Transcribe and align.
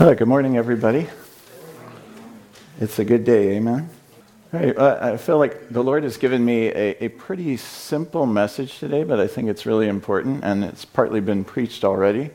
Good 0.00 0.26
morning, 0.26 0.56
everybody. 0.56 1.06
It's 2.80 2.98
a 2.98 3.04
good 3.04 3.22
day, 3.22 3.56
amen. 3.58 3.90
Uh, 4.50 4.98
I 4.98 5.18
feel 5.18 5.36
like 5.36 5.68
the 5.68 5.82
Lord 5.82 6.04
has 6.04 6.16
given 6.16 6.42
me 6.42 6.68
a, 6.68 7.04
a 7.04 7.08
pretty 7.10 7.58
simple 7.58 8.24
message 8.24 8.78
today, 8.78 9.04
but 9.04 9.20
I 9.20 9.26
think 9.26 9.50
it's 9.50 9.66
really 9.66 9.88
important, 9.88 10.42
and 10.42 10.64
it's 10.64 10.86
partly 10.86 11.20
been 11.20 11.44
preached 11.44 11.84
already. 11.84 12.30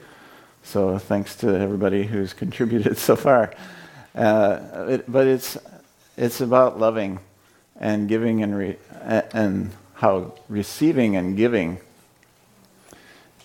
So 0.61 0.99
thanks 0.99 1.35
to 1.37 1.59
everybody 1.59 2.03
who's 2.03 2.33
contributed 2.43 2.99
so 2.99 3.15
far. 3.15 3.51
Uh, 4.13 4.85
it, 4.87 5.11
but 5.11 5.25
it's 5.25 5.57
it's 6.17 6.41
about 6.41 6.79
loving 6.79 7.19
and 7.79 8.07
giving 8.07 8.43
and 8.43 8.55
re, 8.55 8.77
and 9.01 9.71
how 9.95 10.35
receiving 10.49 11.15
and 11.15 11.35
giving 11.35 11.79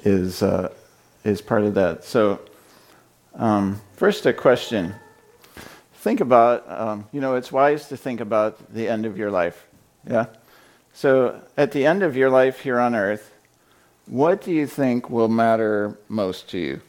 is 0.04 0.42
uh, 0.42 0.70
is 1.24 1.40
part 1.40 1.62
of 1.62 1.72
that. 1.72 2.04
So 2.04 2.38
um, 3.34 3.80
first, 4.00 4.24
a 4.24 4.32
question. 4.32 4.94
Think 5.96 6.22
about, 6.22 6.64
um, 6.70 7.06
you 7.12 7.20
know, 7.20 7.34
it's 7.34 7.52
wise 7.52 7.86
to 7.88 7.98
think 7.98 8.20
about 8.20 8.72
the 8.72 8.88
end 8.88 9.04
of 9.04 9.18
your 9.18 9.30
life. 9.30 9.66
Yeah? 10.08 10.24
So, 10.94 11.42
at 11.58 11.72
the 11.72 11.84
end 11.84 12.02
of 12.02 12.16
your 12.16 12.30
life 12.30 12.60
here 12.60 12.80
on 12.80 12.94
earth, 12.94 13.30
what 14.06 14.40
do 14.40 14.52
you 14.52 14.66
think 14.66 15.10
will 15.10 15.28
matter 15.28 15.98
most 16.08 16.48
to 16.48 16.58
you? 16.58 16.80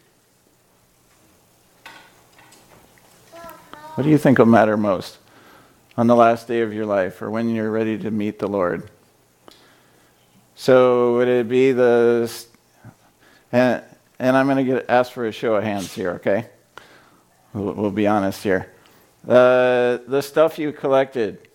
What 3.95 4.05
do 4.05 4.09
you 4.09 4.17
think 4.17 4.37
will 4.37 4.45
matter 4.45 4.77
most 4.77 5.17
on 5.97 6.07
the 6.07 6.15
last 6.15 6.47
day 6.47 6.61
of 6.61 6.73
your 6.73 6.85
life 6.85 7.21
or 7.21 7.29
when 7.29 7.53
you're 7.53 7.71
ready 7.71 7.97
to 7.97 8.09
meet 8.09 8.39
the 8.39 8.47
Lord? 8.47 8.89
So, 10.55 11.15
would 11.15 11.27
it 11.27 11.49
be 11.49 11.73
the. 11.73 12.31
And, 13.51 13.83
and 14.17 14.37
I'm 14.37 14.47
going 14.47 14.65
to 14.65 14.89
ask 14.89 15.11
for 15.11 15.25
a 15.25 15.33
show 15.33 15.55
of 15.55 15.65
hands 15.65 15.93
here, 15.93 16.11
okay? 16.11 16.47
We'll, 17.53 17.73
we'll 17.73 17.91
be 17.91 18.07
honest 18.07 18.43
here. 18.43 18.71
Uh, 19.27 19.99
the 20.07 20.21
stuff 20.21 20.57
you 20.57 20.71
collected, 20.71 21.47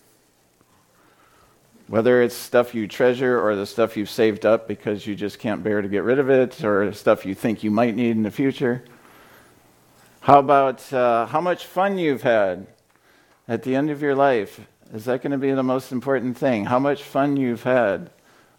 whether 1.88 2.22
it's 2.22 2.34
stuff 2.34 2.74
you 2.74 2.86
treasure 2.86 3.40
or 3.40 3.56
the 3.56 3.66
stuff 3.66 3.96
you've 3.96 4.10
saved 4.10 4.44
up 4.44 4.68
because 4.68 5.06
you 5.06 5.14
just 5.14 5.38
can't 5.38 5.62
bear 5.62 5.82
to 5.82 5.88
get 5.88 6.02
rid 6.02 6.18
of 6.18 6.30
it, 6.30 6.62
or 6.62 6.92
stuff 6.92 7.24
you 7.24 7.34
think 7.34 7.64
you 7.64 7.70
might 7.70 7.96
need 7.96 8.10
in 8.10 8.22
the 8.22 8.30
future. 8.30 8.84
How 10.20 10.40
about 10.40 10.92
uh, 10.92 11.26
how 11.26 11.40
much 11.40 11.66
fun 11.66 11.98
you've 11.98 12.22
had 12.22 12.66
at 13.46 13.62
the 13.62 13.74
end 13.74 13.90
of 13.90 14.02
your 14.02 14.14
life? 14.14 14.60
Is 14.92 15.04
that 15.06 15.22
going 15.22 15.32
to 15.32 15.38
be 15.38 15.52
the 15.52 15.62
most 15.62 15.92
important 15.92 16.36
thing? 16.36 16.64
How 16.64 16.78
much 16.78 17.02
fun 17.02 17.36
you've 17.36 17.62
had? 17.62 18.10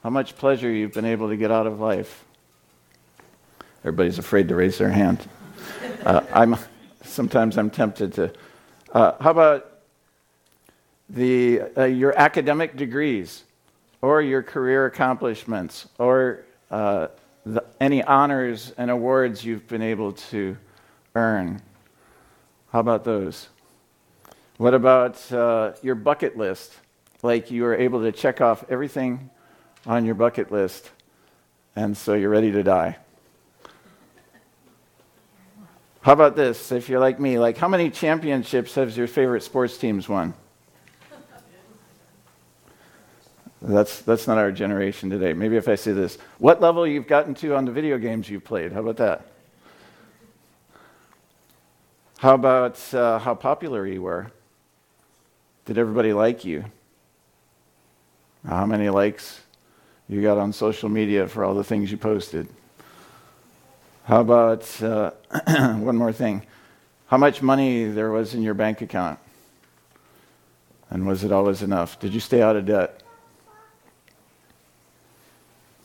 How 0.04 0.10
much 0.10 0.38
pleasure 0.38 0.72
you've 0.72 0.94
been 0.94 1.06
able 1.06 1.30
to 1.30 1.38
get 1.38 1.52
out 1.52 1.68
of 1.68 1.80
life? 1.80 2.24
Everybody's 3.80 4.20
afraid 4.20 4.48
to 4.50 4.56
raise 4.56 4.78
their 4.78 4.90
hand. 4.90 5.28
Uh, 6.04 6.22
I'm, 6.34 6.58
sometimes 7.18 7.58
I'm 7.58 7.72
tempted 7.72 8.14
to. 8.14 8.32
Uh, 8.92 9.14
how 9.20 9.32
about 9.32 9.80
the, 11.10 11.64
uh, 11.76 11.86
your 11.86 12.16
academic 12.16 12.78
degrees 12.78 13.44
or 14.04 14.22
your 14.22 14.44
career 14.44 14.86
accomplishments 14.86 15.88
or 15.98 16.46
uh, 16.70 17.08
the, 17.44 17.66
any 17.82 18.04
honors 18.04 18.72
and 18.78 18.92
awards 18.92 19.44
you've 19.44 19.68
been 19.68 19.82
able 19.82 20.14
to 20.30 20.58
earn? 21.16 21.60
How 22.72 22.82
about 22.82 23.04
those? 23.04 23.50
What 24.58 24.76
about 24.76 25.32
uh, 25.32 25.72
your 25.82 25.96
bucket 25.96 26.38
list? 26.38 26.76
Like 27.24 27.50
you 27.50 27.64
were 27.64 27.76
able 27.76 28.04
to 28.04 28.12
check 28.12 28.42
off 28.42 28.64
everything 28.70 29.32
on 29.88 30.06
your 30.06 30.14
bucket 30.14 30.52
list, 30.52 30.92
and 31.76 31.98
so 31.98 32.14
you're 32.14 32.30
ready 32.30 32.52
to 32.52 32.62
die. 32.62 32.98
How 36.02 36.14
about 36.14 36.36
this? 36.36 36.72
If 36.72 36.90
you're 36.90 37.00
like 37.00 37.20
me, 37.20 37.38
like 37.40 37.58
how 37.58 37.68
many 37.68 37.90
championships 37.90 38.76
has 38.76 38.98
your 38.98 39.08
favorite 39.08 39.44
sports 39.44 39.78
teams 39.78 40.08
won? 40.08 40.34
That's, 43.62 44.02
that's 44.02 44.28
not 44.28 44.38
our 44.38 44.52
generation 44.52 45.10
today. 45.10 45.34
Maybe 45.34 45.58
if 45.58 45.68
I 45.68 45.76
say 45.76 45.92
this, 45.92 46.18
what 46.38 46.62
level 46.62 46.86
you've 46.86 47.08
gotten 47.08 47.34
to 47.36 47.56
on 47.56 47.66
the 47.66 47.72
video 47.72 47.98
games 47.98 48.30
you've 48.30 48.44
played? 48.44 48.72
How 48.72 48.82
about 48.82 48.98
that? 48.98 49.28
How 52.20 52.34
about 52.36 52.94
uh, 52.94 53.20
how 53.20 53.36
popular 53.36 53.86
you 53.86 54.02
were? 54.02 54.32
Did 55.66 55.78
everybody 55.78 56.14
like 56.14 56.46
you? 56.46 56.66
How 58.48 58.66
many 58.66 58.90
likes 58.90 59.42
you 60.08 60.22
got 60.22 60.38
on 60.38 60.54
social 60.54 60.88
media 60.88 61.28
for 61.28 61.44
all 61.44 61.54
the 61.54 61.64
things 61.64 61.92
you 61.92 61.98
posted? 61.98 62.48
How 64.08 64.22
about 64.22 64.82
uh, 64.82 65.12
one 65.76 65.98
more 65.98 66.14
thing? 66.14 66.44
How 67.08 67.18
much 67.18 67.42
money 67.42 67.84
there 67.84 68.10
was 68.10 68.34
in 68.34 68.42
your 68.42 68.54
bank 68.54 68.80
account? 68.80 69.20
And 70.90 71.06
was 71.06 71.26
it 71.26 71.34
always 71.34 71.62
enough? 71.62 72.00
Did 72.00 72.14
you 72.14 72.22
stay 72.22 72.42
out 72.42 72.56
of 72.56 72.66
debt? 72.66 73.04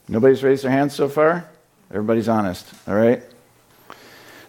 Nobody's 0.06 0.44
raised 0.44 0.62
their 0.62 0.70
hands 0.70 0.94
so 0.94 1.08
far? 1.08 1.50
Everybody's 1.90 2.28
honest, 2.28 2.72
all 2.86 2.94
right? 2.94 3.24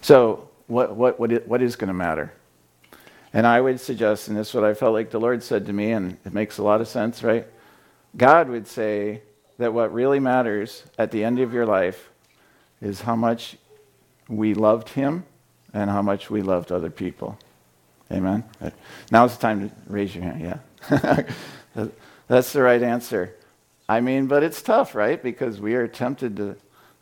So, 0.02 0.48
what, 0.68 0.94
what, 0.94 1.18
what, 1.18 1.32
is, 1.32 1.40
what 1.44 1.60
is 1.60 1.74
going 1.74 1.88
to 1.88 1.94
matter? 1.94 2.32
And 3.32 3.44
I 3.44 3.60
would 3.60 3.80
suggest, 3.80 4.28
and 4.28 4.36
this 4.36 4.50
is 4.50 4.54
what 4.54 4.62
I 4.62 4.74
felt 4.74 4.92
like 4.92 5.10
the 5.10 5.18
Lord 5.18 5.42
said 5.42 5.66
to 5.66 5.72
me, 5.72 5.90
and 5.90 6.16
it 6.24 6.32
makes 6.32 6.58
a 6.58 6.62
lot 6.62 6.80
of 6.80 6.86
sense, 6.86 7.24
right? 7.24 7.44
God 8.16 8.48
would 8.50 8.68
say 8.68 9.22
that 9.58 9.74
what 9.74 9.92
really 9.92 10.20
matters 10.20 10.84
at 10.96 11.10
the 11.10 11.24
end 11.24 11.40
of 11.40 11.52
your 11.52 11.66
life 11.66 12.10
is 12.80 13.00
how 13.00 13.16
much 13.16 13.56
we 14.28 14.54
loved 14.54 14.90
him 14.90 15.24
and 15.72 15.90
how 15.90 16.02
much 16.02 16.30
we 16.30 16.42
loved 16.42 16.72
other 16.72 16.90
people. 16.90 17.38
Amen? 18.10 18.44
Now's 19.10 19.36
the 19.36 19.42
time 19.42 19.68
to 19.68 19.74
raise 19.86 20.14
your 20.14 20.24
hand, 20.24 20.40
yeah? 20.40 21.88
That's 22.28 22.52
the 22.52 22.62
right 22.62 22.82
answer. 22.82 23.34
I 23.88 24.00
mean, 24.00 24.26
but 24.26 24.42
it's 24.42 24.62
tough, 24.62 24.94
right? 24.94 25.22
Because 25.22 25.60
we 25.60 25.74
are 25.74 25.88
tempted 25.88 26.36
to, 26.36 26.56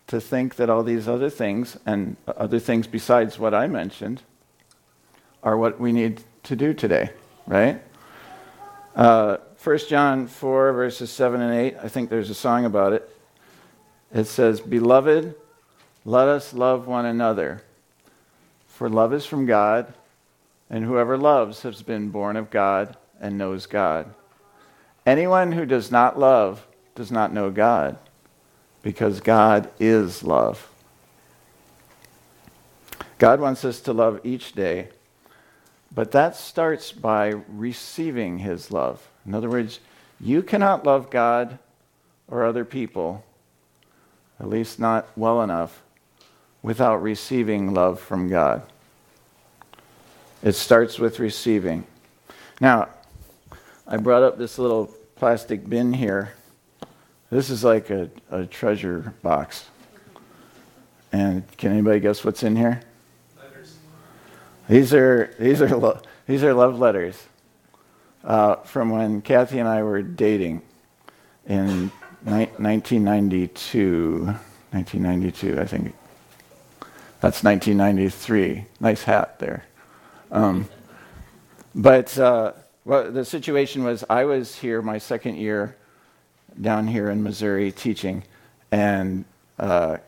to 0.08 0.20
think 0.20 0.56
that 0.56 0.70
all 0.70 0.82
these 0.82 1.06
other 1.06 1.30
things, 1.30 1.76
and 1.86 2.16
other 2.26 2.58
things 2.58 2.86
besides 2.86 3.38
what 3.38 3.54
I 3.54 3.66
mentioned, 3.66 4.22
are 5.42 5.56
what 5.56 5.78
we 5.80 5.92
need 5.92 6.22
to 6.44 6.56
do 6.56 6.72
today, 6.74 7.10
right? 7.46 7.82
Uh, 8.96 9.38
1 9.62 9.78
John 9.88 10.26
4, 10.26 10.72
verses 10.72 11.10
7 11.10 11.40
and 11.40 11.54
8, 11.54 11.76
I 11.82 11.88
think 11.88 12.10
there's 12.10 12.30
a 12.30 12.34
song 12.34 12.64
about 12.64 12.92
it. 12.92 13.08
It 14.12 14.24
says, 14.24 14.60
Beloved, 14.60 15.34
let 16.04 16.28
us 16.28 16.52
love 16.52 16.86
one 16.86 17.06
another. 17.06 17.62
For 18.66 18.88
love 18.88 19.12
is 19.12 19.24
from 19.24 19.46
God, 19.46 19.92
and 20.68 20.84
whoever 20.84 21.16
loves 21.16 21.62
has 21.62 21.82
been 21.82 22.08
born 22.08 22.36
of 22.36 22.50
God 22.50 22.96
and 23.20 23.38
knows 23.38 23.66
God. 23.66 24.12
Anyone 25.06 25.52
who 25.52 25.66
does 25.66 25.90
not 25.90 26.18
love 26.18 26.66
does 26.94 27.12
not 27.12 27.32
know 27.32 27.50
God, 27.50 27.98
because 28.82 29.20
God 29.20 29.70
is 29.78 30.22
love. 30.24 30.68
God 33.18 33.40
wants 33.40 33.64
us 33.64 33.80
to 33.82 33.92
love 33.92 34.20
each 34.24 34.52
day, 34.52 34.88
but 35.94 36.10
that 36.10 36.34
starts 36.34 36.90
by 36.90 37.28
receiving 37.48 38.38
His 38.38 38.72
love. 38.72 39.08
In 39.24 39.34
other 39.34 39.48
words, 39.48 39.78
you 40.20 40.42
cannot 40.42 40.84
love 40.84 41.10
God 41.10 41.58
or 42.26 42.44
other 42.44 42.64
people, 42.64 43.24
at 44.40 44.48
least 44.48 44.80
not 44.80 45.06
well 45.16 45.42
enough, 45.42 45.82
without 46.62 47.02
receiving 47.02 47.74
love 47.74 48.00
from 48.00 48.28
God. 48.28 48.62
It 50.42 50.52
starts 50.52 50.98
with 50.98 51.18
receiving. 51.18 51.86
Now, 52.60 52.88
I 53.86 53.96
brought 53.96 54.22
up 54.22 54.38
this 54.38 54.58
little 54.58 54.86
plastic 55.16 55.68
bin 55.68 55.92
here. 55.92 56.34
This 57.30 57.50
is 57.50 57.64
like 57.64 57.90
a, 57.90 58.10
a 58.30 58.46
treasure 58.46 59.14
box. 59.22 59.66
And 61.12 61.44
can 61.56 61.72
anybody 61.72 62.00
guess 62.00 62.24
what's 62.24 62.42
in 62.42 62.56
here? 62.56 62.80
Letters. 63.40 63.76
These 64.68 64.94
are 64.94 65.34
these 65.38 65.60
are 65.60 65.76
lo- 65.76 66.00
these 66.26 66.42
are 66.42 66.54
love 66.54 66.78
letters 66.78 67.22
uh, 68.24 68.56
from 68.56 68.90
when 68.90 69.20
Kathy 69.20 69.58
and 69.58 69.68
I 69.68 69.82
were 69.82 70.02
dating 70.02 70.62
in 71.46 71.92
ni- 72.24 72.50
1992. 72.56 74.34
1992, 74.70 75.60
I 75.60 75.66
think. 75.66 75.94
That's 77.22 77.44
1993. 77.44 78.66
Nice 78.80 79.04
hat 79.04 79.38
there. 79.38 79.64
Um, 80.32 80.68
but 81.72 82.18
uh, 82.18 82.52
well, 82.84 83.12
the 83.12 83.24
situation 83.24 83.84
was 83.84 84.02
I 84.10 84.24
was 84.24 84.56
here 84.56 84.82
my 84.82 84.98
second 84.98 85.36
year 85.36 85.76
down 86.60 86.88
here 86.88 87.08
in 87.08 87.22
Missouri 87.22 87.70
teaching, 87.70 88.24
and 88.72 89.24
uh, 89.56 89.98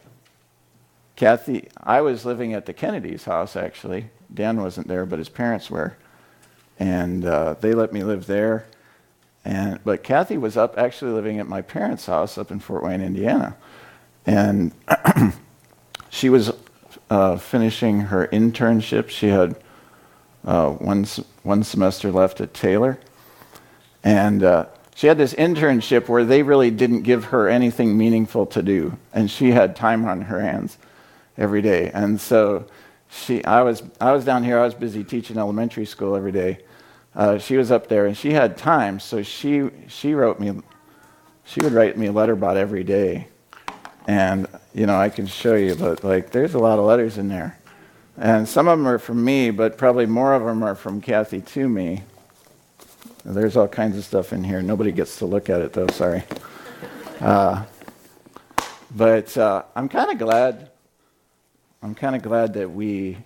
Kathy, 1.15 1.69
I 1.81 2.01
was 2.01 2.25
living 2.25 2.53
at 2.53 2.67
the 2.67 2.73
Kennedy's 2.73 3.27
house 3.27 3.55
actually. 3.55 4.07
Dan 4.35 4.61
wasn't 4.61 4.89
there, 4.89 5.07
but 5.07 5.21
his 5.21 5.29
parents 5.29 5.71
were, 5.71 5.97
and 6.81 7.25
uh, 7.25 7.55
they 7.61 7.75
let 7.75 7.93
me 7.93 8.03
live 8.03 8.27
there. 8.27 8.67
And 9.45 9.79
but 9.85 10.03
Kathy 10.03 10.37
was 10.37 10.57
up 10.57 10.77
actually 10.77 11.13
living 11.13 11.39
at 11.39 11.47
my 11.47 11.63
parents' 11.63 12.07
house 12.07 12.37
up 12.37 12.51
in 12.51 12.59
Fort 12.59 12.83
Wayne, 12.83 13.01
Indiana, 13.01 13.57
and 14.27 14.73
she 16.11 16.29
was 16.29 16.51
uh, 17.11 17.37
finishing 17.37 18.01
her 18.01 18.27
internship. 18.29 19.09
She 19.09 19.29
had 19.29 19.57
uh, 20.45 20.71
one, 20.71 21.07
one 21.43 21.63
semester 21.65 22.11
left 22.11 22.41
at 22.41 22.55
Taylor. 22.55 22.99
And 24.03 24.43
uh, 24.43 24.67
she 24.95 25.07
had 25.07 25.19
this 25.19 25.35
internship 25.35 26.09
where 26.09 26.25
they 26.25 26.43
really 26.43 26.71
didn't 26.71 27.03
give 27.03 27.27
her 27.27 27.49
anything 27.49 27.97
meaningful 27.97 28.47
to 28.47 28.63
do. 28.63 28.99
And 29.13 29.31
she 29.31 29.51
had 29.51 29.75
time 29.75 30.05
on 30.05 30.23
her 30.23 30.41
hands 30.41 30.79
every 31.37 31.63
day. 31.63 31.91
And 31.93 32.21
so 32.21 32.67
she, 33.11 33.45
I, 33.45 33.63
was, 33.63 33.83
I 34.01 34.13
was 34.13 34.25
down 34.25 34.45
here, 34.45 34.59
I 34.59 34.65
was 34.65 34.75
busy 34.75 35.05
teaching 35.05 35.39
elementary 35.39 35.87
school 35.87 36.17
every 36.17 36.33
day. 36.33 36.59
Uh, 37.15 37.39
she 37.39 37.57
was 37.57 37.71
up 37.71 37.89
there 37.89 38.07
and 38.07 38.17
she 38.17 38.33
had 38.33 38.57
time, 38.57 38.99
so 38.99 39.23
she, 39.23 39.71
she 39.87 40.15
wrote 40.15 40.41
me, 40.41 40.53
she 41.45 41.61
would 41.61 41.73
write 41.73 41.97
me 41.97 42.07
a 42.07 42.13
letter 42.13 42.33
about 42.33 42.57
every 42.57 42.83
day. 42.83 43.29
And, 44.07 44.47
you 44.75 44.87
know, 44.87 44.97
I 44.97 45.09
can 45.09 45.27
show 45.27 45.55
you, 45.55 45.75
but 45.75 46.05
like, 46.05 46.31
there's 46.31 46.55
a 46.55 46.59
lot 46.59 46.79
of 46.79 46.85
letters 46.85 47.17
in 47.19 47.29
there. 47.29 47.59
And 48.17 48.49
some 48.49 48.69
of 48.69 48.79
them 48.79 48.87
are 48.87 48.99
from 48.99 49.25
me, 49.25 49.51
but 49.51 49.77
probably 49.79 50.07
more 50.07 50.35
of 50.35 50.45
them 50.45 50.63
are 50.63 50.75
from 50.75 51.01
Kathy 51.01 51.41
to 51.41 51.69
me. 51.69 52.03
There's 53.25 53.57
all 53.57 53.67
kinds 53.67 53.97
of 53.97 54.05
stuff 54.05 54.33
in 54.33 54.45
here. 54.45 54.61
Nobody 54.61 54.93
gets 54.93 55.19
to 55.19 55.27
look 55.27 55.49
at 55.49 55.63
it, 55.63 55.73
though, 55.73 55.87
sorry. 55.89 56.25
Uh, 57.21 57.65
but 58.95 59.37
uh, 59.39 59.63
I'm 59.75 59.89
kind 59.89 60.11
of 60.11 60.19
glad. 60.19 60.71
I'm 61.83 61.95
kind 61.95 62.15
of 62.15 62.23
glad 62.23 62.55
that 62.55 62.71
we 62.71 63.19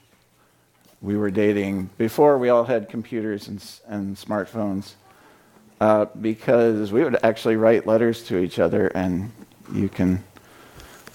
we 1.01 1.17
were 1.17 1.31
dating 1.31 1.91
before 1.97 2.39
we 2.39 2.49
all 2.49 2.65
had 2.65 2.89
computers 2.89 3.47
and, 3.49 3.65
and 3.87 4.17
smartphones, 4.17 4.95
uh, 5.81 6.07
because 6.21 6.91
we 6.91 7.05
would 7.05 7.19
actually 7.23 7.57
write 7.57 7.87
letters 7.87 8.25
to 8.25 8.39
each 8.39 8.59
other, 8.59 8.89
and 8.89 9.31
you 9.73 9.89
can 9.89 10.25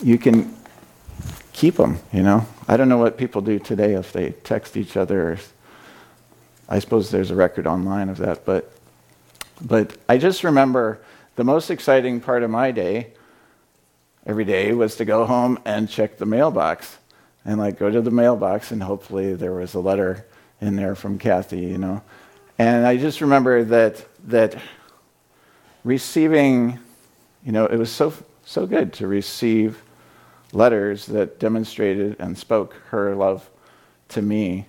you 0.04 0.18
can 0.18 0.56
keep 1.54 1.76
them. 1.76 2.00
You 2.12 2.24
know, 2.24 2.46
I 2.68 2.78
don't 2.78 2.90
know 2.90 2.98
what 2.98 3.18
people 3.18 3.42
do 3.42 3.58
today 3.58 3.94
if 3.94 4.12
they 4.12 4.32
text 4.32 4.76
each 4.76 4.98
other. 4.98 5.40
I 6.68 6.80
suppose 6.80 7.10
there's 7.10 7.32
a 7.32 7.36
record 7.36 7.68
online 7.68 8.10
of 8.10 8.18
that, 8.18 8.46
but 8.46 8.72
but 9.62 9.96
I 10.10 10.18
just 10.18 10.44
remember 10.44 11.00
the 11.36 11.44
most 11.44 11.70
exciting 11.70 12.20
part 12.20 12.44
of 12.44 12.50
my 12.50 12.72
day 12.72 13.14
every 14.26 14.46
day 14.46 14.74
was 14.74 14.96
to 14.98 15.06
go 15.06 15.26
home 15.26 15.60
and 15.64 15.90
check 15.90 16.18
the 16.18 16.26
mailbox 16.26 16.98
and 17.46 17.60
like 17.60 17.78
go 17.78 17.90
to 17.90 18.02
the 18.02 18.12
mailbox 18.12 18.72
and 18.72 18.82
hopefully 18.82 19.36
there 19.36 19.54
was 19.54 19.74
a 19.74 19.80
letter 19.80 20.26
in 20.60 20.76
there 20.76 20.96
from 20.96 21.20
Kathy, 21.20 21.60
you 21.60 21.78
know. 21.78 22.02
And 22.58 22.86
I 22.86 22.98
just 22.98 23.22
remember 23.22 23.64
that 23.66 24.06
that 24.28 24.56
receiving, 25.84 26.80
you 27.46 27.52
know, 27.52 27.66
it 27.66 27.78
was 27.78 27.92
so 27.92 28.14
so 28.46 28.66
good 28.66 28.94
to 28.94 29.08
receive 29.08 29.83
letters 30.54 31.06
that 31.08 31.40
demonstrated 31.40 32.16
and 32.20 32.38
spoke 32.38 32.74
her 32.90 33.16
love 33.16 33.50
to 34.10 34.22
me. 34.22 34.68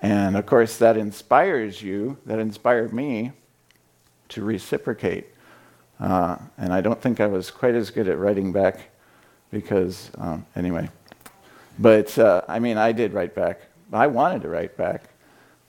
And 0.00 0.36
of 0.36 0.46
course, 0.46 0.78
that 0.78 0.96
inspires 0.96 1.82
you, 1.82 2.16
that 2.26 2.38
inspired 2.38 2.92
me 2.92 3.32
to 4.30 4.42
reciprocate. 4.42 5.26
Uh, 6.00 6.36
and 6.56 6.72
I 6.72 6.80
don't 6.80 7.00
think 7.00 7.20
I 7.20 7.26
was 7.26 7.50
quite 7.50 7.74
as 7.74 7.90
good 7.90 8.08
at 8.08 8.18
writing 8.18 8.52
back 8.52 8.90
because, 9.50 10.10
um, 10.18 10.46
anyway. 10.54 10.88
But 11.78 12.16
uh, 12.18 12.42
I 12.48 12.58
mean, 12.58 12.76
I 12.76 12.92
did 12.92 13.12
write 13.12 13.34
back. 13.34 13.60
I 13.92 14.06
wanted 14.06 14.42
to 14.42 14.48
write 14.48 14.76
back. 14.76 15.04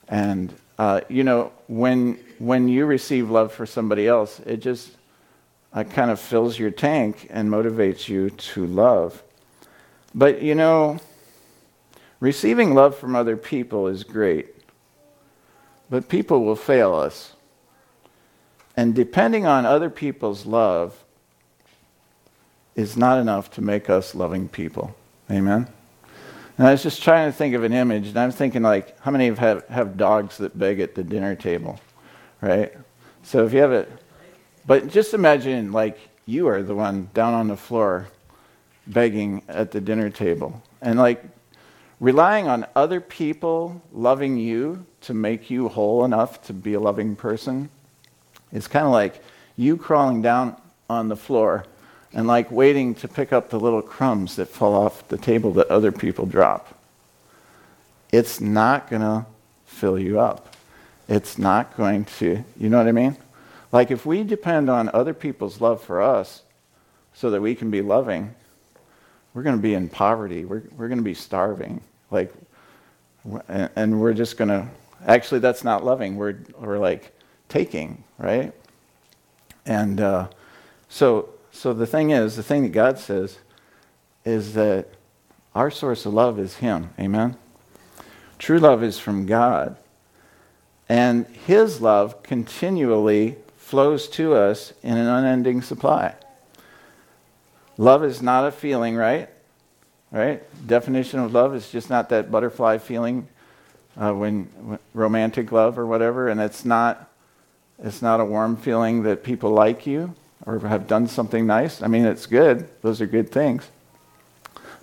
And, 0.08 0.54
uh, 0.78 1.00
you 1.08 1.24
know, 1.24 1.52
when, 1.68 2.18
when 2.38 2.68
you 2.68 2.86
receive 2.86 3.30
love 3.30 3.52
for 3.52 3.66
somebody 3.66 4.06
else, 4.06 4.40
it 4.40 4.58
just 4.58 4.90
uh, 5.72 5.84
kind 5.84 6.10
of 6.10 6.20
fills 6.20 6.58
your 6.58 6.70
tank 6.70 7.28
and 7.30 7.48
motivates 7.48 8.08
you 8.08 8.30
to 8.30 8.66
love. 8.66 9.22
But 10.14 10.42
you 10.42 10.54
know, 10.54 10.98
receiving 12.18 12.74
love 12.74 12.96
from 12.96 13.14
other 13.14 13.36
people 13.36 13.86
is 13.86 14.04
great, 14.04 14.54
but 15.88 16.08
people 16.08 16.44
will 16.44 16.56
fail 16.56 16.94
us. 16.94 17.34
And 18.76 18.94
depending 18.94 19.46
on 19.46 19.66
other 19.66 19.90
people's 19.90 20.46
love 20.46 21.04
is 22.74 22.96
not 22.96 23.18
enough 23.18 23.50
to 23.52 23.60
make 23.60 23.90
us 23.90 24.14
loving 24.14 24.48
people. 24.48 24.94
Amen? 25.30 25.68
And 26.56 26.66
I 26.66 26.72
was 26.72 26.82
just 26.82 27.02
trying 27.02 27.30
to 27.30 27.36
think 27.36 27.54
of 27.54 27.62
an 27.62 27.72
image, 27.72 28.08
and 28.08 28.18
I'm 28.18 28.32
thinking, 28.32 28.62
like, 28.62 28.98
how 29.00 29.10
many 29.10 29.28
have, 29.28 29.66
have 29.68 29.96
dogs 29.96 30.38
that 30.38 30.58
beg 30.58 30.80
at 30.80 30.94
the 30.94 31.02
dinner 31.02 31.34
table, 31.34 31.80
right? 32.40 32.72
So 33.22 33.44
if 33.44 33.52
you 33.52 33.60
have 33.60 33.72
it, 33.72 33.90
but 34.66 34.88
just 34.88 35.14
imagine, 35.14 35.72
like, 35.72 35.98
you 36.26 36.48
are 36.48 36.62
the 36.62 36.74
one 36.74 37.08
down 37.14 37.34
on 37.34 37.48
the 37.48 37.56
floor 37.56 38.08
begging 38.86 39.42
at 39.48 39.70
the 39.70 39.80
dinner 39.80 40.10
table. 40.10 40.62
And 40.82 40.98
like 40.98 41.22
relying 42.00 42.48
on 42.48 42.66
other 42.74 43.00
people 43.00 43.82
loving 43.92 44.36
you 44.36 44.84
to 45.02 45.14
make 45.14 45.50
you 45.50 45.68
whole 45.68 46.04
enough 46.04 46.42
to 46.46 46.52
be 46.52 46.74
a 46.74 46.80
loving 46.80 47.16
person 47.16 47.68
is 48.52 48.66
kind 48.66 48.86
of 48.86 48.92
like 48.92 49.22
you 49.56 49.76
crawling 49.76 50.22
down 50.22 50.56
on 50.88 51.08
the 51.08 51.16
floor 51.16 51.64
and 52.12 52.26
like 52.26 52.50
waiting 52.50 52.94
to 52.96 53.06
pick 53.06 53.32
up 53.32 53.50
the 53.50 53.60
little 53.60 53.82
crumbs 53.82 54.36
that 54.36 54.46
fall 54.48 54.74
off 54.74 55.06
the 55.08 55.18
table 55.18 55.52
that 55.52 55.68
other 55.68 55.92
people 55.92 56.26
drop. 56.26 56.76
It's 58.12 58.40
not 58.40 58.90
going 58.90 59.02
to 59.02 59.26
fill 59.66 59.98
you 59.98 60.18
up. 60.18 60.56
It's 61.08 61.38
not 61.38 61.76
going 61.76 62.04
to, 62.18 62.44
you 62.56 62.68
know 62.68 62.78
what 62.78 62.88
I 62.88 62.92
mean? 62.92 63.16
Like 63.72 63.90
if 63.90 64.04
we 64.04 64.24
depend 64.24 64.68
on 64.68 64.90
other 64.92 65.14
people's 65.14 65.60
love 65.60 65.82
for 65.82 66.02
us 66.02 66.42
so 67.14 67.30
that 67.30 67.40
we 67.40 67.54
can 67.54 67.70
be 67.70 67.82
loving, 67.82 68.34
we're 69.34 69.42
going 69.42 69.56
to 69.56 69.62
be 69.62 69.74
in 69.74 69.88
poverty. 69.88 70.44
We're, 70.44 70.62
we're 70.76 70.88
going 70.88 70.98
to 70.98 71.04
be 71.04 71.14
starving. 71.14 71.80
Like, 72.10 72.32
and, 73.48 74.00
we're 74.00 74.14
just 74.14 74.36
going 74.36 74.48
to, 74.48 74.66
actually, 75.06 75.40
that's 75.40 75.62
not 75.62 75.84
loving. 75.84 76.16
We're, 76.16 76.38
we're 76.58 76.78
like 76.78 77.12
taking, 77.48 78.02
right? 78.18 78.52
And 79.66 80.00
uh, 80.00 80.28
so, 80.88 81.28
so 81.52 81.72
the 81.72 81.86
thing 81.86 82.10
is, 82.10 82.36
the 82.36 82.42
thing 82.42 82.62
that 82.62 82.72
God 82.72 82.98
says 82.98 83.38
is 84.24 84.54
that 84.54 84.88
our 85.54 85.70
source 85.70 86.06
of 86.06 86.14
love 86.14 86.38
is 86.38 86.56
Him. 86.56 86.90
Amen? 86.98 87.36
True 88.38 88.58
love 88.58 88.82
is 88.82 88.98
from 88.98 89.26
God. 89.26 89.76
And 90.88 91.26
His 91.26 91.80
love 91.80 92.22
continually 92.22 93.36
flows 93.56 94.08
to 94.08 94.34
us 94.34 94.72
in 94.82 94.96
an 94.96 95.06
unending 95.06 95.62
supply. 95.62 96.14
Love 97.80 98.04
is 98.04 98.20
not 98.20 98.46
a 98.46 98.52
feeling, 98.52 98.94
right? 98.94 99.30
Right? 100.12 100.42
Definition 100.66 101.18
of 101.18 101.32
love 101.32 101.54
is 101.54 101.70
just 101.70 101.88
not 101.88 102.10
that 102.10 102.30
butterfly 102.30 102.76
feeling 102.76 103.26
uh, 103.96 104.12
when, 104.12 104.44
when, 104.60 104.78
romantic 104.92 105.50
love 105.50 105.78
or 105.78 105.86
whatever, 105.86 106.28
and 106.28 106.42
it's 106.42 106.66
not 106.66 107.10
it's 107.82 108.02
not 108.02 108.20
a 108.20 108.24
warm 108.26 108.58
feeling 108.58 109.04
that 109.04 109.24
people 109.24 109.52
like 109.52 109.86
you 109.86 110.14
or 110.44 110.58
have 110.58 110.86
done 110.86 111.08
something 111.08 111.46
nice. 111.46 111.80
I 111.80 111.86
mean, 111.86 112.04
it's 112.04 112.26
good; 112.26 112.68
those 112.82 113.00
are 113.00 113.06
good 113.06 113.32
things. 113.32 113.66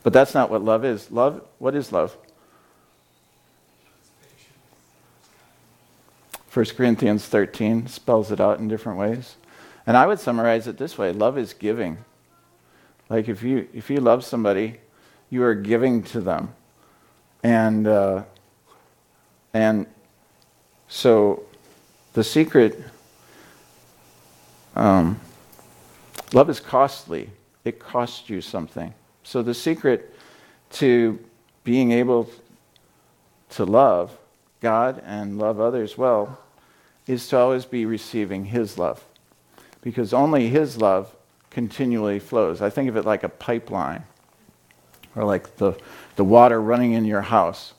But 0.01 0.11
that's 0.11 0.33
not 0.33 0.49
what 0.49 0.63
love 0.63 0.83
is. 0.83 1.11
Love, 1.11 1.45
what 1.59 1.75
is 1.75 1.91
love? 1.91 2.17
1 6.51 6.65
Corinthians 6.75 7.27
13 7.27 7.85
spells 7.85 8.31
it 8.31 8.41
out 8.41 8.57
in 8.57 8.67
different 8.67 8.97
ways. 8.97 9.35
And 9.85 9.95
I 9.95 10.07
would 10.07 10.19
summarize 10.19 10.65
it 10.65 10.79
this 10.79 10.97
way 10.97 11.11
love 11.11 11.37
is 11.37 11.53
giving. 11.53 11.99
Like 13.09 13.29
if 13.29 13.43
you 13.43 13.67
if 13.73 13.89
you 13.89 13.99
love 13.99 14.23
somebody, 14.23 14.77
you 15.29 15.43
are 15.43 15.55
giving 15.55 16.03
to 16.03 16.21
them, 16.21 16.53
and 17.43 17.87
uh, 17.87 18.23
and 19.53 19.85
so 20.87 21.43
the 22.13 22.23
secret. 22.23 22.83
Um, 24.75 25.19
love 26.33 26.49
is 26.49 26.59
costly. 26.59 27.31
It 27.65 27.79
costs 27.79 28.29
you 28.29 28.41
something. 28.41 28.93
So 29.23 29.41
the 29.41 29.53
secret 29.53 30.13
to 30.73 31.19
being 31.63 31.91
able 31.91 32.29
to 33.49 33.65
love 33.65 34.15
God 34.61 35.01
and 35.05 35.37
love 35.37 35.59
others 35.59 35.97
well 35.97 36.39
is 37.07 37.27
to 37.29 37.37
always 37.37 37.65
be 37.65 37.85
receiving 37.85 38.45
His 38.45 38.77
love. 38.77 39.03
Because 39.81 40.13
only 40.13 40.47
His 40.49 40.77
love 40.77 41.13
continually 41.57 42.19
flows. 42.19 42.61
I 42.61 42.69
think 42.69 42.87
of 42.87 42.97
it 42.97 43.03
like 43.03 43.23
a 43.23 43.29
pipeline 43.29 44.03
or 45.15 45.23
like 45.23 45.57
the, 45.57 45.73
the 46.15 46.23
water 46.23 46.61
running 46.61 46.93
in 46.93 47.03
your 47.03 47.23
house. 47.23 47.73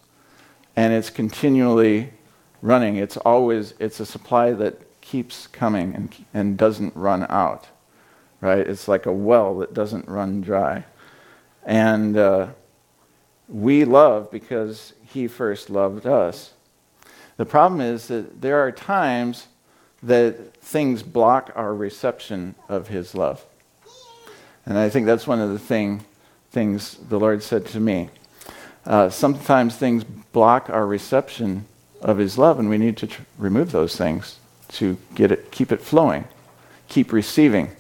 And 0.75 0.93
it's 0.93 1.11
continually 1.11 2.13
running. 2.61 2.97
It's 2.97 3.17
always, 3.19 3.75
it's 3.79 4.01
a 4.01 4.05
supply 4.05 4.51
that 4.51 5.01
keeps 5.01 5.47
coming 5.47 5.95
and, 5.95 6.13
and 6.35 6.59
doesn't 6.59 6.97
run 6.97 7.25
out, 7.31 7.69
right? 8.41 8.67
It's 8.67 8.89
like 8.89 9.07
a 9.07 9.13
well 9.13 9.59
that 9.59 9.75
doesn't 9.75 10.09
run 10.09 10.41
dry. 10.41 10.85
And 11.65 12.17
uh, 12.17 12.49
we 13.47 13.85
love 13.85 14.29
because 14.29 14.93
he 15.07 15.29
first 15.29 15.71
loved 15.71 16.05
us. 16.05 16.53
The 17.37 17.47
problem 17.47 17.81
is 17.81 18.09
that 18.09 18.41
there 18.41 18.59
are 18.59 18.73
times 18.73 19.47
that 20.03 20.57
things 20.57 21.05
block 21.05 21.53
our 21.55 21.73
reception 21.73 22.57
of 22.69 22.89
his 22.89 23.15
love. 23.15 23.45
And 24.69 24.77
I 24.77 24.91
think 24.91 25.07
that's 25.07 25.27
one 25.27 25.41
of 25.41 25.51
the 25.51 25.59
thing, 25.59 26.05
things 26.51 26.99
the 27.09 27.19
Lord 27.19 27.43
said 27.43 27.65
to 27.69 27.81
me. 27.81 28.11
Uh, 28.85 29.09
sometimes 29.09 29.75
things 29.75 30.05
block 30.05 30.69
our 30.69 30.87
reception 30.87 31.65
of 32.03 32.19
his 32.19 32.37
love, 32.37 32.59
and 32.59 32.69
we 32.69 32.77
need 32.77 32.99
to 32.99 33.07
tr- 33.07 33.23
remove 33.39 33.73
those 33.73 33.97
things 33.97 34.39
to 34.73 34.99
get 35.15 35.33
it, 35.33 35.51
keep 35.51 35.73
it 35.73 35.81
flowing, 35.81 36.27
keep 36.87 37.15
receiving. 37.15 37.71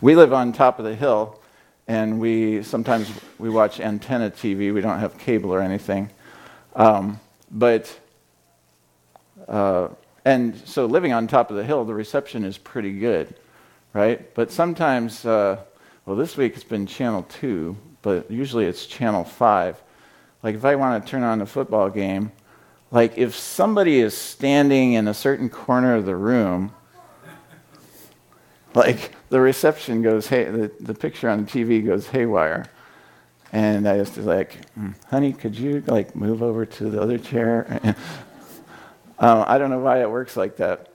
We 0.00 0.14
live 0.14 0.32
on 0.32 0.52
top 0.52 0.78
of 0.78 0.84
the 0.84 0.94
hill, 0.94 1.40
and 1.88 2.20
we 2.20 2.62
sometimes 2.62 3.10
we 3.40 3.50
watch 3.50 3.80
antenna 3.80 4.30
TV. 4.30 4.72
We 4.72 4.80
don't 4.80 5.00
have 5.00 5.18
cable 5.18 5.52
or 5.52 5.60
anything, 5.60 6.10
um, 6.76 7.18
but 7.50 7.98
uh, 9.48 9.88
and 10.24 10.56
so 10.64 10.86
living 10.86 11.12
on 11.12 11.26
top 11.26 11.50
of 11.50 11.56
the 11.56 11.64
hill, 11.64 11.84
the 11.84 11.94
reception 11.94 12.44
is 12.44 12.56
pretty 12.56 12.92
good, 13.00 13.34
right? 13.92 14.32
But 14.34 14.52
sometimes, 14.52 15.26
uh, 15.26 15.58
well, 16.04 16.16
this 16.16 16.36
week 16.36 16.54
it's 16.54 16.64
been 16.64 16.86
channel 16.86 17.22
two, 17.24 17.76
but 18.02 18.30
usually 18.30 18.64
it's 18.64 18.86
channel 18.86 19.24
five. 19.24 19.80
Like 20.42 20.56
if 20.56 20.64
I 20.64 20.74
want 20.74 21.04
to 21.04 21.10
turn 21.10 21.22
on 21.22 21.40
a 21.40 21.46
football 21.46 21.90
game, 21.90 22.32
like 22.90 23.16
if 23.16 23.36
somebody 23.36 24.00
is 24.00 24.16
standing 24.16 24.94
in 24.94 25.06
a 25.06 25.14
certain 25.14 25.48
corner 25.48 25.94
of 25.94 26.04
the 26.04 26.16
room, 26.16 26.72
like 28.74 29.12
the 29.28 29.40
reception 29.40 30.02
goes, 30.02 30.26
hey, 30.26 30.44
the, 30.44 30.70
the 30.80 30.94
picture 30.94 31.28
on 31.28 31.44
the 31.44 31.50
TV 31.50 31.84
goes 31.84 32.08
haywire. 32.08 32.66
And 33.52 33.86
I 33.88 33.98
just 33.98 34.16
like, 34.16 34.56
hmm, 34.74 34.90
honey, 35.08 35.32
could 35.32 35.56
you 35.56 35.82
like 35.86 36.16
move 36.16 36.42
over 36.42 36.66
to 36.66 36.90
the 36.90 37.00
other 37.00 37.18
chair? 37.18 37.80
um, 39.18 39.44
I 39.46 39.58
don't 39.58 39.70
know 39.70 39.78
why 39.78 40.00
it 40.00 40.10
works 40.10 40.36
like 40.36 40.56
that. 40.56 40.88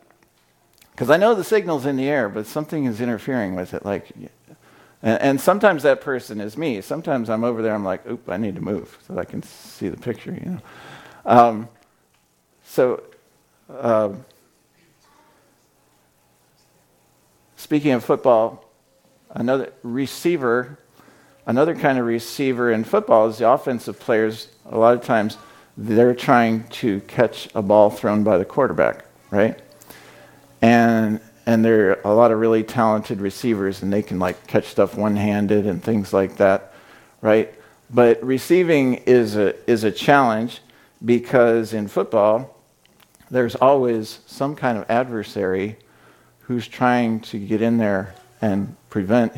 Because 0.92 1.12
I 1.12 1.18
know 1.18 1.36
the 1.36 1.44
signal's 1.44 1.86
in 1.86 1.96
the 1.96 2.10
air, 2.10 2.28
but 2.28 2.48
something 2.48 2.86
is 2.86 3.00
interfering 3.00 3.56
with 3.56 3.76
it. 3.76 3.86
Like, 3.86 4.08
and, 5.04 5.22
and, 5.22 5.42
sometimes 5.42 5.84
that 5.84 6.02
person 6.02 6.42
is 6.42 6.58
me. 6.58 6.82
Sometimes 6.82 7.30
I'm 7.30 7.44
over 7.44 7.62
there, 7.62 7.74
I'm 7.74 7.84
like, 7.84 8.06
oop, 8.10 8.30
I 8.30 8.38
need 8.38 8.56
to 8.56 8.62
move 8.62 8.98
so 9.08 9.18
I 9.18 9.26
can 9.26 9.44
see 9.44 9.90
the 9.90 9.98
picture, 9.98 10.32
you 10.32 10.50
know. 10.52 10.60
Um, 11.26 11.70
so, 12.64 13.04
uh, 13.70 14.10
speaking 17.56 17.92
of 17.92 18.04
football, 18.04 18.66
another 19.32 19.72
receiver, 19.84 20.80
another 21.46 21.76
kind 21.76 22.00
of 22.00 22.06
receiver 22.06 22.72
in 22.72 22.84
football 22.84 23.28
is 23.28 23.38
the 23.38 23.50
offensive 23.50 24.00
players. 24.00 24.48
A 24.72 24.78
lot 24.78 24.96
of 24.96 25.04
times, 25.04 25.38
they're 25.78 26.16
trying 26.16 26.68
to 26.70 27.02
catch 27.02 27.50
a 27.54 27.62
ball 27.62 27.92
thrown 27.92 28.24
by 28.24 28.38
the 28.38 28.46
quarterback, 28.46 29.06
right? 29.30 29.60
And 30.62 31.20
and 31.48 31.64
there 31.64 31.92
are 31.92 32.02
a 32.04 32.14
lot 32.14 32.32
of 32.32 32.40
really 32.40 32.62
talented 32.62 33.22
receivers, 33.22 33.82
and 33.82 33.92
they 33.92 34.04
can 34.04 34.20
like 34.20 34.46
catch 34.48 34.66
stuff 34.66 34.96
one-handed 34.96 35.66
and 35.66 35.82
things 35.82 36.12
like 36.12 36.36
that, 36.36 36.74
right? 37.22 37.56
But 37.90 38.22
receiving 38.22 38.96
is 38.96 39.38
a 39.38 39.56
is 39.70 39.86
a 39.86 39.92
challenge 39.92 40.60
because 41.04 41.74
in 41.74 41.88
football, 41.88 42.54
there's 43.32 43.56
always 43.56 44.20
some 44.26 44.58
kind 44.58 44.78
of 44.78 44.86
adversary 44.90 45.78
who's 46.42 46.68
trying 46.68 47.22
to 47.22 47.40
get 47.40 47.62
in 47.62 47.78
there 47.78 48.14
and 48.42 48.76
prevent 48.90 49.34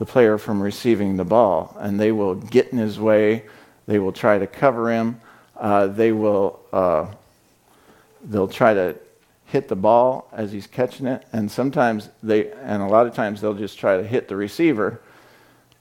the 0.00 0.06
player 0.06 0.36
from 0.36 0.60
receiving 0.60 1.16
the 1.16 1.24
ball. 1.24 1.76
And 1.78 2.00
they 2.00 2.10
will 2.10 2.34
get 2.34 2.72
in 2.72 2.78
his 2.78 2.98
way, 2.98 3.44
they 3.86 4.00
will 4.00 4.12
try 4.12 4.38
to 4.40 4.48
cover 4.48 4.90
him, 4.90 5.20
uh, 5.56 5.86
they 5.86 6.10
will 6.10 6.58
uh, 6.72 7.06
they'll 8.24 8.48
try 8.48 8.74
to 8.74 8.96
hit 9.50 9.68
the 9.68 9.76
ball 9.76 10.28
as 10.32 10.52
he's 10.52 10.66
catching 10.66 11.06
it, 11.06 11.24
and 11.32 11.50
sometimes 11.50 12.08
they 12.22 12.52
and 12.52 12.82
a 12.82 12.86
lot 12.86 13.06
of 13.06 13.14
times 13.14 13.40
they'll 13.40 13.54
just 13.54 13.78
try 13.78 13.96
to 13.96 14.02
hit 14.02 14.28
the 14.28 14.36
receiver 14.36 15.00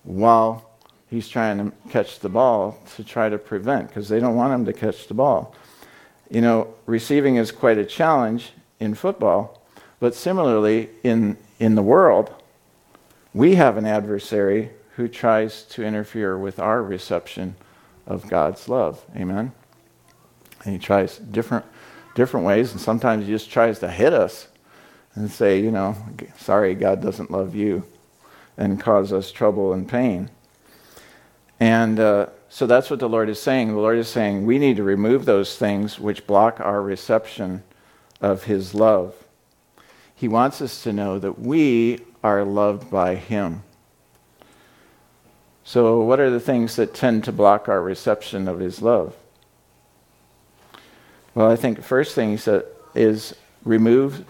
while 0.04 0.70
he's 1.10 1.28
trying 1.28 1.58
to 1.58 1.90
catch 1.90 2.20
the 2.20 2.30
ball 2.30 2.80
to 2.96 3.04
try 3.04 3.30
to 3.30 3.38
prevent 3.38 3.88
because 3.88 4.10
they 4.10 4.20
don't 4.20 4.36
want 4.36 4.54
him 4.54 4.66
to 4.66 4.74
catch 4.74 5.08
the 5.08 5.14
ball. 5.14 5.56
You 6.30 6.42
know, 6.42 6.74
receiving 6.86 7.38
is 7.38 7.52
quite 7.52 7.78
a 7.78 7.86
challenge 7.86 8.52
in 8.80 8.94
football, 8.94 9.62
but 10.00 10.14
similarly, 10.14 10.90
in, 11.04 11.38
in 11.60 11.76
the 11.76 11.82
world, 11.82 12.34
we 13.34 13.56
have 13.56 13.78
an 13.78 13.86
adversary 13.86 14.70
who 14.96 15.08
tries 15.08 15.64
to 15.64 15.84
interfere 15.84 16.38
with 16.38 16.60
our 16.60 16.84
reception 16.84 17.56
of 18.06 18.28
God's 18.28 18.70
love. 18.70 19.04
Amen? 19.16 19.52
And 20.64 20.74
he 20.74 20.80
tries 20.80 21.18
different, 21.18 21.66
different 22.20 22.46
ways, 22.46 22.74
and 22.74 22.82
sometimes 22.82 23.26
he 23.26 23.32
just 23.32 23.50
tries 23.50 23.80
to 23.80 23.90
hit 23.90 24.12
us 24.12 24.50
and 25.16 25.32
say, 25.32 25.62
you 25.62 25.72
know, 25.72 25.96
sorry, 26.38 26.76
God 26.76 27.02
doesn't 27.02 27.32
love 27.32 27.56
you, 27.56 27.84
and 28.58 28.78
cause 28.78 29.14
us 29.14 29.32
trouble 29.32 29.72
and 29.72 29.88
pain. 29.88 30.30
And 31.62 31.98
uh, 31.98 32.28
so 32.50 32.68
that's 32.68 32.90
what 32.90 33.00
the 33.00 33.08
Lord 33.08 33.30
is 33.30 33.42
saying. 33.42 33.70
The 33.70 33.80
Lord 33.80 33.98
is 33.98 34.10
saying 34.10 34.46
we 34.46 34.60
need 34.60 34.76
to 34.76 34.84
remove 34.84 35.24
those 35.24 35.58
things 35.58 35.98
which 35.98 36.28
block 36.28 36.60
our 36.60 36.82
reception 36.82 37.64
of 38.20 38.44
His 38.44 38.76
love. 38.76 39.16
He 40.14 40.28
wants 40.28 40.62
us 40.62 40.84
to 40.84 40.92
know 40.92 41.20
that 41.20 41.40
we 41.40 42.02
are 42.22 42.44
loved 42.44 42.92
by 42.92 43.16
Him. 43.16 43.64
So, 45.64 46.02
what 46.02 46.20
are 46.20 46.30
the 46.30 46.42
things 46.42 46.76
that 46.76 46.94
tend 46.94 47.24
to 47.24 47.32
block 47.32 47.70
our 47.70 47.82
reception 47.82 48.50
of 48.50 48.60
His 48.60 48.82
love? 48.82 49.16
Well, 51.36 51.50
I 51.50 51.56
think 51.56 51.78
the 51.78 51.84
first 51.84 52.16
thing 52.16 52.32
He 52.32 52.38
said 52.38 52.66
is 52.96 53.36
remove 53.64 54.26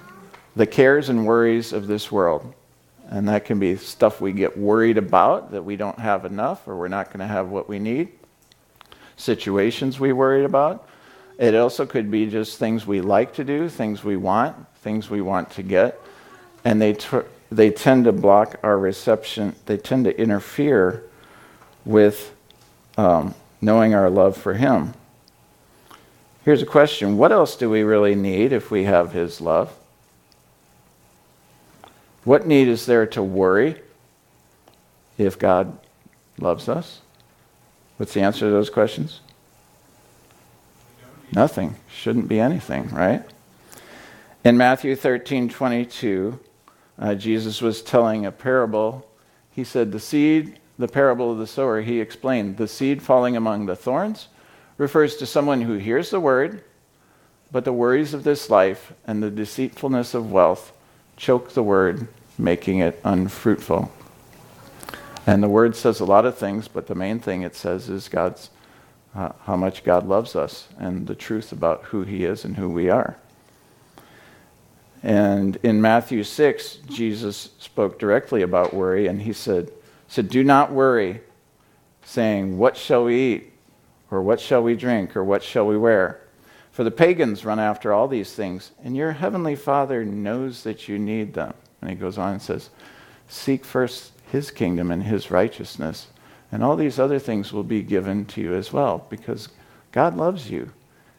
the 0.56 0.68
cares 0.68 1.10
and 1.10 1.26
worries 1.26 1.74
of 1.74 1.88
this 1.88 2.12
world. 2.12 2.54
And 3.10 3.28
that 3.28 3.46
can 3.46 3.60
be 3.60 3.76
stuff 3.78 4.22
we 4.22 4.34
get 4.34 4.58
worried 4.58 4.98
about 4.98 5.52
that 5.52 5.64
we 5.64 5.76
don't 5.76 5.98
have 5.98 6.26
enough 6.26 6.68
or 6.68 6.76
we're 6.76 6.90
not 6.90 7.08
going 7.08 7.20
to 7.20 7.28
have 7.28 7.50
what 7.50 7.68
we 7.68 7.80
need. 7.80 8.10
Situations 9.18 10.00
we 10.00 10.14
worried 10.14 10.46
about. 10.46 10.88
It 11.40 11.56
also 11.56 11.86
could 11.86 12.12
be 12.12 12.28
just 12.28 12.60
things 12.60 12.86
we 12.86 13.02
like 13.02 13.34
to 13.36 13.44
do, 13.44 13.70
things 13.70 14.04
we 14.04 14.18
want, 14.18 14.56
things 14.80 15.10
we 15.10 15.22
want 15.22 15.50
to 15.52 15.64
get. 15.64 16.00
And 16.66 16.82
they, 16.82 16.94
tr- 16.94 17.20
they 17.50 17.72
tend 17.72 18.06
to 18.06 18.12
block 18.12 18.60
our 18.62 18.78
reception, 18.78 19.56
they 19.66 19.78
tend 19.78 20.06
to 20.06 20.20
interfere 20.20 21.04
with 21.86 22.36
um, 22.98 23.34
knowing 23.62 23.96
our 23.96 24.10
love 24.10 24.36
for 24.36 24.54
Him. 24.54 24.94
Here's 26.46 26.62
a 26.62 26.66
question 26.66 27.18
What 27.18 27.32
else 27.32 27.56
do 27.56 27.70
we 27.70 27.84
really 27.84 28.16
need 28.16 28.54
if 28.54 28.72
we 28.72 28.86
have 28.86 29.12
His 29.12 29.42
love? 29.42 29.76
What 32.24 32.46
need 32.46 32.68
is 32.68 32.86
there 32.86 33.06
to 33.08 33.24
worry 33.24 33.82
if 35.18 35.40
God 35.40 35.78
loves 36.38 36.70
us? 36.70 37.02
What's 37.98 38.14
the 38.14 38.22
answer 38.22 38.42
to 38.42 38.52
those 38.52 38.70
questions? 38.70 39.22
Nothing. 41.32 41.76
Shouldn't 41.92 42.28
be 42.28 42.40
anything, 42.40 42.90
right? 42.90 43.24
In 44.44 44.58
Matthew 44.58 44.96
13 44.96 45.50
22, 45.50 46.40
uh, 46.98 47.16
Jesus 47.16 47.62
was 47.62 47.82
telling 47.82 48.26
a 48.26 48.32
parable. 48.32 49.06
He 49.52 49.64
said, 49.64 49.92
The 49.92 50.00
seed, 50.00 50.60
the 50.78 50.88
parable 50.88 51.32
of 51.32 51.38
the 51.38 51.48
sower, 51.48 51.82
he 51.82 52.00
explained, 52.00 52.58
the 52.58 52.68
seed 52.68 53.02
falling 53.02 53.36
among 53.36 53.66
the 53.66 53.76
thorns 53.76 54.30
refers 54.80 55.18
to 55.18 55.26
someone 55.28 55.62
who 55.62 55.76
hears 55.76 56.10
the 56.10 56.20
word, 56.20 56.64
but 57.52 57.66
the 57.66 57.74
worries 57.74 58.16
of 58.16 58.24
this 58.24 58.50
life 58.50 58.94
and 59.06 59.22
the 59.22 59.30
deceitfulness 59.30 60.16
of 60.16 60.32
wealth 60.32 60.72
choke 61.18 61.54
the 61.54 61.62
word 61.62 62.08
making 62.38 62.80
it 62.80 63.00
unfruitful. 63.04 63.92
And 65.28 65.44
the 65.44 65.50
word 65.50 65.76
says 65.76 66.00
a 66.00 66.06
lot 66.06 66.26
of 66.26 66.38
things, 66.38 66.68
but 66.68 66.88
the 66.88 66.96
main 66.96 67.20
thing 67.20 67.42
it 67.44 67.56
says 67.56 67.90
is 67.90 68.10
God's 68.10 68.50
uh, 69.14 69.32
how 69.44 69.56
much 69.56 69.84
God 69.84 70.08
loves 70.08 70.36
us 70.36 70.68
and 70.78 71.08
the 71.08 71.16
truth 71.16 71.52
about 71.52 71.84
who 71.86 72.04
He 72.04 72.24
is 72.24 72.46
and 72.46 72.56
who 72.56 72.70
we 72.70 72.90
are. 72.90 73.18
And 75.04 75.58
in 75.64 75.82
Matthew 75.82 76.24
6, 76.24 76.76
Jesus 76.88 77.50
spoke 77.60 78.00
directly 78.00 78.42
about 78.42 78.74
worry, 78.74 79.08
and 79.08 79.22
he 79.22 79.34
said, 79.34 79.72
said, 80.08 80.30
Do 80.30 80.44
not 80.44 80.72
worry, 80.72 81.22
saying, 82.04 82.58
What 82.58 82.78
shall 82.78 83.06
we 83.06 83.16
eat? 83.16 83.54
Or 84.12 84.22
what 84.22 84.40
shall 84.40 84.64
we 84.64 84.76
drink? 84.76 85.16
Or 85.16 85.24
what 85.24 85.44
shall 85.44 85.68
we 85.68 85.78
wear? 85.78 86.20
For 86.72 86.84
the 86.84 86.92
pagans 86.92 87.44
run 87.44 87.60
after 87.60 87.92
all 87.92 88.08
these 88.08 88.34
things, 88.34 88.72
and 88.84 88.96
your 88.96 89.12
heavenly 89.12 89.56
Father 89.56 90.06
knows 90.06 90.64
that 90.64 90.88
you 90.88 90.98
need 90.98 91.34
them. 91.34 91.54
And 91.82 91.90
he 91.90 91.96
goes 91.96 92.18
on 92.18 92.34
and 92.34 92.42
says, 92.42 92.70
Seek 93.28 93.66
first 93.66 94.12
his 94.32 94.52
kingdom 94.52 94.92
and 94.92 95.04
his 95.04 95.32
righteousness, 95.32 96.08
and 96.52 96.64
all 96.64 96.76
these 96.76 97.00
other 97.00 97.20
things 97.20 97.52
will 97.52 97.64
be 97.64 97.82
given 97.82 98.26
to 98.28 98.42
you 98.42 98.56
as 98.56 98.72
well, 98.72 99.06
because 99.10 99.50
God 99.92 100.16
loves 100.16 100.50
you. 100.50 100.72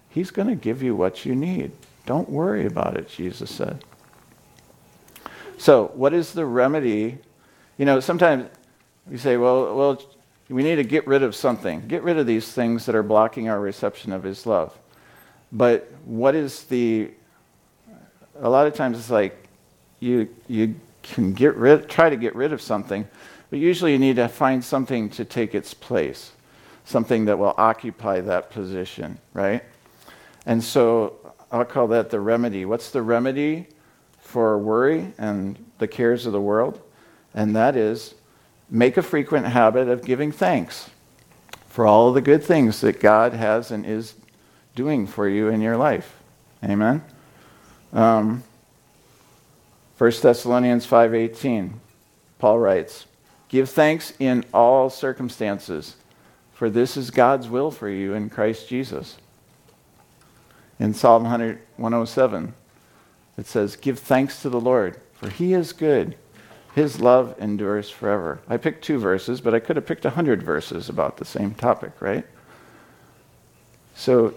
He's 0.08 0.30
going 0.30 0.48
to 0.48 0.54
give 0.54 0.82
you 0.82 0.96
what 0.96 1.24
you 1.24 1.34
need. 1.34 1.72
Don't 2.06 2.28
worry 2.28 2.66
about 2.66 2.96
it, 2.96 3.08
Jesus 3.08 3.50
said. 3.50 3.84
So, 5.58 5.92
what 5.94 6.14
is 6.14 6.32
the 6.32 6.46
remedy? 6.46 7.18
You 7.76 7.84
know, 7.84 8.00
sometimes 8.00 8.48
we 9.06 9.18
say, 9.18 9.36
well, 9.36 9.76
well, 9.76 10.02
we 10.50 10.62
need 10.62 10.76
to 10.76 10.84
get 10.84 11.06
rid 11.06 11.22
of 11.22 11.34
something. 11.34 11.86
Get 11.86 12.02
rid 12.02 12.18
of 12.18 12.26
these 12.26 12.52
things 12.52 12.84
that 12.86 12.94
are 12.94 13.02
blocking 13.02 13.48
our 13.48 13.60
reception 13.60 14.12
of 14.12 14.22
his 14.22 14.46
love. 14.46 14.76
But 15.52 15.90
what 16.04 16.34
is 16.34 16.64
the 16.64 17.10
a 18.42 18.48
lot 18.48 18.66
of 18.66 18.74
times 18.74 18.98
it's 18.98 19.10
like 19.10 19.36
you, 20.00 20.28
you 20.48 20.74
can 21.02 21.32
get 21.32 21.54
rid, 21.56 21.88
try 21.88 22.08
to 22.08 22.16
get 22.16 22.34
rid 22.34 22.52
of 22.52 22.60
something, 22.60 23.06
but 23.50 23.58
usually 23.58 23.92
you 23.92 23.98
need 23.98 24.16
to 24.16 24.28
find 24.28 24.64
something 24.64 25.10
to 25.10 25.24
take 25.24 25.54
its 25.54 25.74
place, 25.74 26.32
something 26.84 27.26
that 27.26 27.38
will 27.38 27.54
occupy 27.58 28.20
that 28.22 28.50
position, 28.50 29.18
right? 29.34 29.62
And 30.46 30.62
so 30.64 31.34
I'll 31.52 31.64
call 31.64 31.88
that 31.88 32.10
the 32.10 32.20
remedy. 32.20 32.64
What's 32.64 32.90
the 32.90 33.02
remedy 33.02 33.66
for 34.18 34.56
worry 34.58 35.12
and 35.18 35.62
the 35.78 35.88
cares 35.88 36.24
of 36.26 36.32
the 36.32 36.40
world? 36.40 36.80
And 37.34 37.54
that 37.56 37.76
is 37.76 38.14
make 38.70 38.96
a 38.96 39.02
frequent 39.02 39.46
habit 39.46 39.88
of 39.88 40.04
giving 40.04 40.30
thanks 40.30 40.90
for 41.68 41.86
all 41.86 42.12
the 42.12 42.20
good 42.20 42.42
things 42.42 42.80
that 42.80 43.00
God 43.00 43.32
has 43.32 43.70
and 43.70 43.84
is 43.84 44.14
doing 44.74 45.06
for 45.06 45.28
you 45.28 45.48
in 45.48 45.60
your 45.60 45.76
life. 45.76 46.16
Amen. 46.62 47.02
Um, 47.92 48.44
1 49.98 50.22
Thessalonians 50.22 50.86
5:18 50.86 51.80
Paul 52.38 52.58
writes, 52.58 53.06
"Give 53.48 53.68
thanks 53.68 54.12
in 54.18 54.44
all 54.54 54.88
circumstances, 54.88 55.96
for 56.54 56.70
this 56.70 56.96
is 56.96 57.10
God's 57.10 57.48
will 57.48 57.70
for 57.70 57.88
you 57.88 58.14
in 58.14 58.30
Christ 58.30 58.68
Jesus." 58.68 59.16
In 60.78 60.94
Psalm 60.94 61.24
107, 61.24 62.54
it 63.36 63.46
says, 63.46 63.76
"Give 63.76 63.98
thanks 63.98 64.40
to 64.42 64.48
the 64.48 64.60
Lord, 64.60 64.98
for 65.12 65.28
he 65.28 65.52
is 65.52 65.72
good. 65.72 66.16
His 66.74 67.00
love 67.00 67.34
endures 67.38 67.90
forever." 67.90 68.40
I 68.48 68.56
picked 68.56 68.84
two 68.84 68.98
verses, 68.98 69.40
but 69.40 69.54
I 69.54 69.60
could 69.60 69.76
have 69.76 69.86
picked 69.86 70.04
a 70.04 70.10
100 70.10 70.42
verses 70.42 70.88
about 70.88 71.16
the 71.16 71.24
same 71.24 71.54
topic, 71.54 71.92
right? 72.00 72.26
So, 73.94 74.34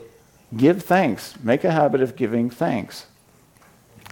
give 0.56 0.84
thanks. 0.84 1.36
Make 1.42 1.64
a 1.64 1.72
habit 1.72 2.02
of 2.02 2.16
giving 2.16 2.50
thanks. 2.50 3.06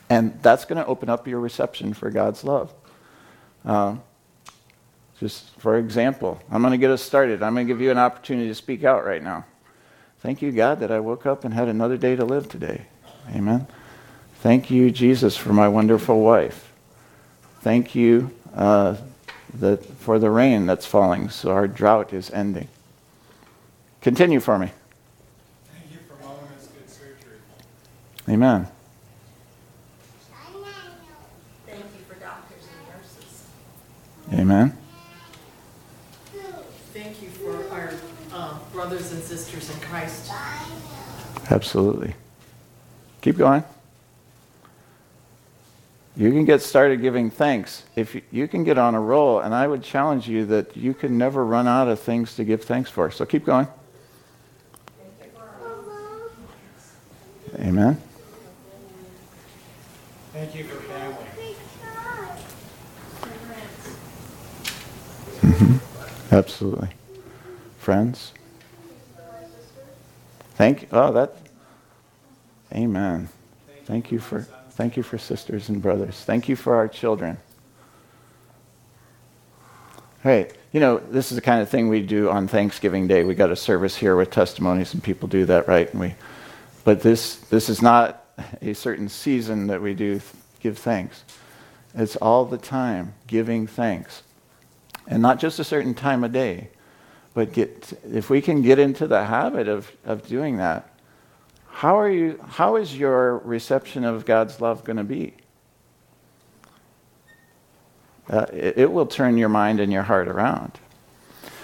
And 0.10 0.38
that's 0.42 0.66
going 0.66 0.82
to 0.82 0.86
open 0.86 1.10
up 1.10 1.28
your 1.28 1.40
reception 1.40 1.94
for 1.94 2.10
God's 2.10 2.44
love. 2.44 2.74
Uh, 3.64 3.96
just 5.20 5.52
for 5.60 5.78
example, 5.78 6.42
I'm 6.50 6.62
going 6.62 6.72
to 6.72 6.78
get 6.78 6.90
us 6.90 7.02
started. 7.02 7.44
I'm 7.44 7.54
going 7.54 7.68
to 7.68 7.74
give 7.74 7.80
you 7.80 7.92
an 7.92 7.98
opportunity 7.98 8.48
to 8.48 8.56
speak 8.56 8.84
out 8.84 9.06
right 9.06 9.24
now. 9.24 9.46
Thank 10.20 10.42
you, 10.42 10.52
God, 10.52 10.80
that 10.80 10.92
I 10.92 11.00
woke 11.00 11.26
up 11.26 11.46
and 11.46 11.54
had 11.54 11.68
another 11.68 11.96
day 11.96 12.16
to 12.16 12.26
live 12.26 12.50
today. 12.50 12.88
Amen. 13.30 13.68
Thank 14.42 14.72
you, 14.72 14.92
Jesus, 14.92 15.38
for 15.38 15.54
my 15.54 15.68
wonderful 15.68 16.22
wife. 16.22 16.71
Thank 17.62 17.94
you 17.96 18.32
uh, 18.56 18.98
that, 19.56 19.86
for 19.86 20.18
the 20.18 20.30
rain 20.30 20.66
that's 20.66 20.86
falling 20.86 21.30
so 21.30 21.52
our 21.52 21.68
drought 21.68 22.12
is 22.12 22.32
ending. 22.32 22.68
Continue 24.02 24.40
for 24.40 24.58
me. 24.58 24.72
Thank 25.72 25.92
you 25.92 26.00
for 26.08 26.24
Mama's 26.24 26.68
good 26.68 26.90
surgery. 26.90 27.38
Amen. 28.28 28.68
Amen. 34.34 34.78
Thank 36.94 37.22
you 37.22 37.30
for 37.30 37.70
our 37.74 37.92
uh, 38.34 38.58
brothers 38.72 39.12
and 39.12 39.22
sisters 39.22 39.70
in 39.70 39.80
Christ. 39.82 40.32
Absolutely. 41.50 42.16
Keep 43.22 43.38
going. 43.38 43.64
You 46.22 46.30
can 46.30 46.46
get 46.46 46.62
started 46.62 47.02
giving 47.02 47.32
thanks. 47.32 47.82
If 47.96 48.14
you, 48.14 48.22
you 48.30 48.48
can 48.48 48.64
get 48.64 48.78
on 48.78 48.94
a 48.94 49.02
roll, 49.02 49.40
and 49.40 49.56
I 49.56 49.66
would 49.66 49.82
challenge 49.82 50.28
you 50.28 50.46
that 50.46 50.78
you 50.78 50.94
can 50.94 51.18
never 51.18 51.44
run 51.44 51.68
out 51.68 51.88
of 51.88 52.00
things 52.00 52.36
to 52.36 52.44
give 52.44 52.64
thanks 52.64 52.92
for. 52.92 53.10
So 53.10 53.26
keep 53.26 53.44
going. 53.44 53.68
Amen. 57.56 58.00
Thank 60.32 60.54
you 60.54 60.64
for 60.66 60.76
family. 60.84 61.56
Mm-hmm. 65.42 66.36
Absolutely. 66.36 66.90
Friends? 67.80 68.34
Thank 70.54 70.84
you. 70.84 70.88
Oh, 70.92 71.12
that. 71.14 71.36
Amen. 72.72 73.28
Thank 73.86 74.12
you 74.12 74.20
for 74.20 74.46
thank 74.72 74.98
you 74.98 75.04
for 75.04 75.18
sisters 75.18 75.70
and 75.70 75.82
brothers. 75.82 76.16
Thank 76.24 76.50
you 76.50 76.56
for 76.56 76.76
our 76.76 76.88
children. 76.88 77.38
Hey, 80.24 80.52
you 80.72 80.80
know, 80.80 80.98
this 80.98 81.32
is 81.32 81.36
the 81.36 81.42
kind 81.42 81.62
of 81.62 81.70
thing 81.70 81.90
we 81.90 82.02
do 82.02 82.30
on 82.30 82.48
Thanksgiving 82.48 83.08
Day. 83.08 83.24
We 83.24 83.36
got 83.36 83.52
a 83.52 83.56
service 83.56 83.96
here 83.96 84.16
with 84.16 84.32
testimonies, 84.32 84.94
and 84.94 85.04
people 85.04 85.28
do 85.28 85.46
that, 85.46 85.68
right? 85.68 85.90
And 85.92 86.00
we, 86.00 86.16
but 86.84 87.02
this 87.02 87.38
this 87.38 87.70
is 87.70 87.82
not 87.82 88.24
a 88.62 88.74
certain 88.74 89.10
season 89.10 89.68
that 89.68 89.82
we 89.82 89.94
do 89.94 90.22
give 90.60 90.78
thanks. 90.78 91.24
It's 91.94 92.16
all 92.16 92.46
the 92.46 92.58
time 92.58 93.14
giving 93.28 93.68
thanks. 93.68 94.24
And 95.08 95.22
not 95.22 95.40
just 95.40 95.60
a 95.60 95.64
certain 95.64 95.94
time 95.94 96.24
of 96.24 96.32
day, 96.32 96.70
but 97.34 97.54
get, 97.54 97.94
if 98.12 98.30
we 98.30 98.42
can 98.42 98.62
get 98.62 98.80
into 98.80 99.08
the 99.08 99.26
habit 99.26 99.68
of, 99.68 99.92
of 100.06 100.28
doing 100.28 100.58
that, 100.58 100.91
how, 101.82 102.00
are 102.00 102.12
you, 102.12 102.40
how 102.48 102.76
is 102.76 102.96
your 102.96 103.40
reception 103.40 104.04
of 104.04 104.24
God's 104.24 104.62
love 104.62 104.84
going 104.84 104.98
to 104.98 105.04
be? 105.04 105.34
Uh, 108.30 108.46
it, 108.54 108.78
it 108.78 108.92
will 108.92 109.08
turn 109.08 109.36
your 109.36 109.50
mind 109.50 109.80
and 109.80 109.92
your 109.92 110.04
heart 110.04 110.28
around. 110.28 110.74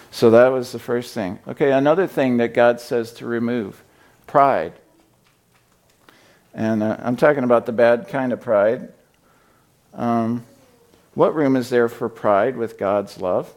So 0.10 0.32
that 0.32 0.47
was 0.47 0.71
the 0.71 0.80
first 0.80 1.13
thing. 1.13 1.38
Okay, 1.47 1.71
another 1.71 2.08
thing 2.08 2.38
that 2.38 2.56
God 2.56 2.82
says 2.82 3.13
to 3.13 3.27
remove 3.27 3.84
pride. 4.25 4.73
And 6.51 6.82
uh, 6.82 6.97
I'm 6.97 7.15
talking 7.15 7.43
about 7.43 7.67
the 7.67 7.71
bad 7.71 8.08
kind 8.08 8.34
of 8.34 8.41
pride. 8.41 8.91
Um, 9.93 10.45
what 11.13 11.36
room 11.36 11.56
is 11.56 11.69
there 11.69 11.89
for 11.89 12.10
pride 12.10 12.58
with 12.58 12.80
God's 12.80 13.21
love? 13.21 13.53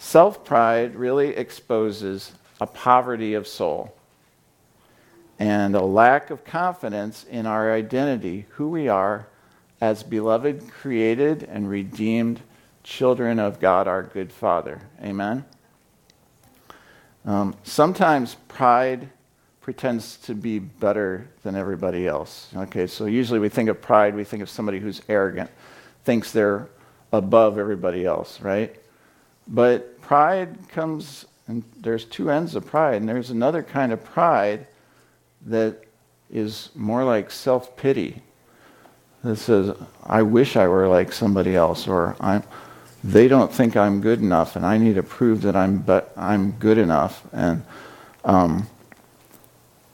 Self 0.00 0.44
pride 0.44 0.96
really 0.96 1.28
exposes 1.28 2.32
a 2.60 2.66
poverty 2.66 3.34
of 3.34 3.46
soul 3.46 3.94
and 5.40 5.74
a 5.74 5.82
lack 5.82 6.28
of 6.28 6.44
confidence 6.44 7.24
in 7.24 7.46
our 7.46 7.72
identity, 7.72 8.44
who 8.50 8.68
we 8.68 8.88
are 8.88 9.26
as 9.80 10.02
beloved, 10.02 10.70
created, 10.70 11.42
and 11.42 11.68
redeemed 11.68 12.42
children 12.84 13.38
of 13.38 13.58
God, 13.58 13.88
our 13.88 14.02
good 14.02 14.30
Father. 14.30 14.82
Amen? 15.02 15.46
Um, 17.24 17.56
sometimes 17.62 18.36
pride 18.48 19.08
pretends 19.62 20.18
to 20.18 20.34
be 20.34 20.58
better 20.58 21.26
than 21.42 21.56
everybody 21.56 22.06
else. 22.06 22.50
Okay, 22.54 22.86
so 22.86 23.06
usually 23.06 23.38
we 23.38 23.48
think 23.48 23.70
of 23.70 23.80
pride, 23.80 24.14
we 24.14 24.24
think 24.24 24.42
of 24.42 24.50
somebody 24.50 24.78
who's 24.78 25.00
arrogant 25.08 25.50
thinks 26.04 26.32
they're 26.32 26.68
above 27.12 27.56
everybody 27.56 28.04
else, 28.04 28.42
right? 28.42 28.76
But 29.48 30.02
pride 30.02 30.68
comes, 30.68 31.24
and 31.48 31.64
there's 31.78 32.04
two 32.04 32.30
ends 32.30 32.54
of 32.54 32.66
pride, 32.66 32.96
and 32.96 33.08
there's 33.08 33.30
another 33.30 33.62
kind 33.62 33.90
of 33.90 34.04
pride 34.04 34.66
that 35.46 35.84
is 36.30 36.70
more 36.74 37.04
like 37.04 37.30
self 37.30 37.76
pity. 37.76 38.22
That 39.22 39.36
says, 39.36 39.76
I 40.04 40.22
wish 40.22 40.56
I 40.56 40.66
were 40.66 40.88
like 40.88 41.12
somebody 41.12 41.54
else, 41.54 41.86
or 41.86 42.16
I'm, 42.20 42.42
they 43.04 43.28
don't 43.28 43.52
think 43.52 43.76
I'm 43.76 44.00
good 44.00 44.20
enough, 44.20 44.56
and 44.56 44.64
I 44.64 44.78
need 44.78 44.94
to 44.94 45.02
prove 45.02 45.42
that 45.42 45.54
I'm, 45.54 45.78
but 45.78 46.12
I'm 46.16 46.52
good 46.52 46.78
enough. 46.78 47.22
And 47.32 47.62
um, 48.24 48.66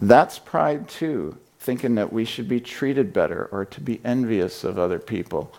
that's 0.01 0.39
pride 0.39 0.89
too, 0.89 1.37
thinking 1.59 1.97
that 1.97 2.13
we 2.13 2.25
should 2.25 2.49
be 2.49 2.61
treated 2.61 3.13
better 3.13 3.49
or 3.51 3.65
to 3.65 3.81
be 3.81 4.01
envious 4.05 4.63
of 4.63 4.79
other 4.79 4.99
people. 4.99 5.53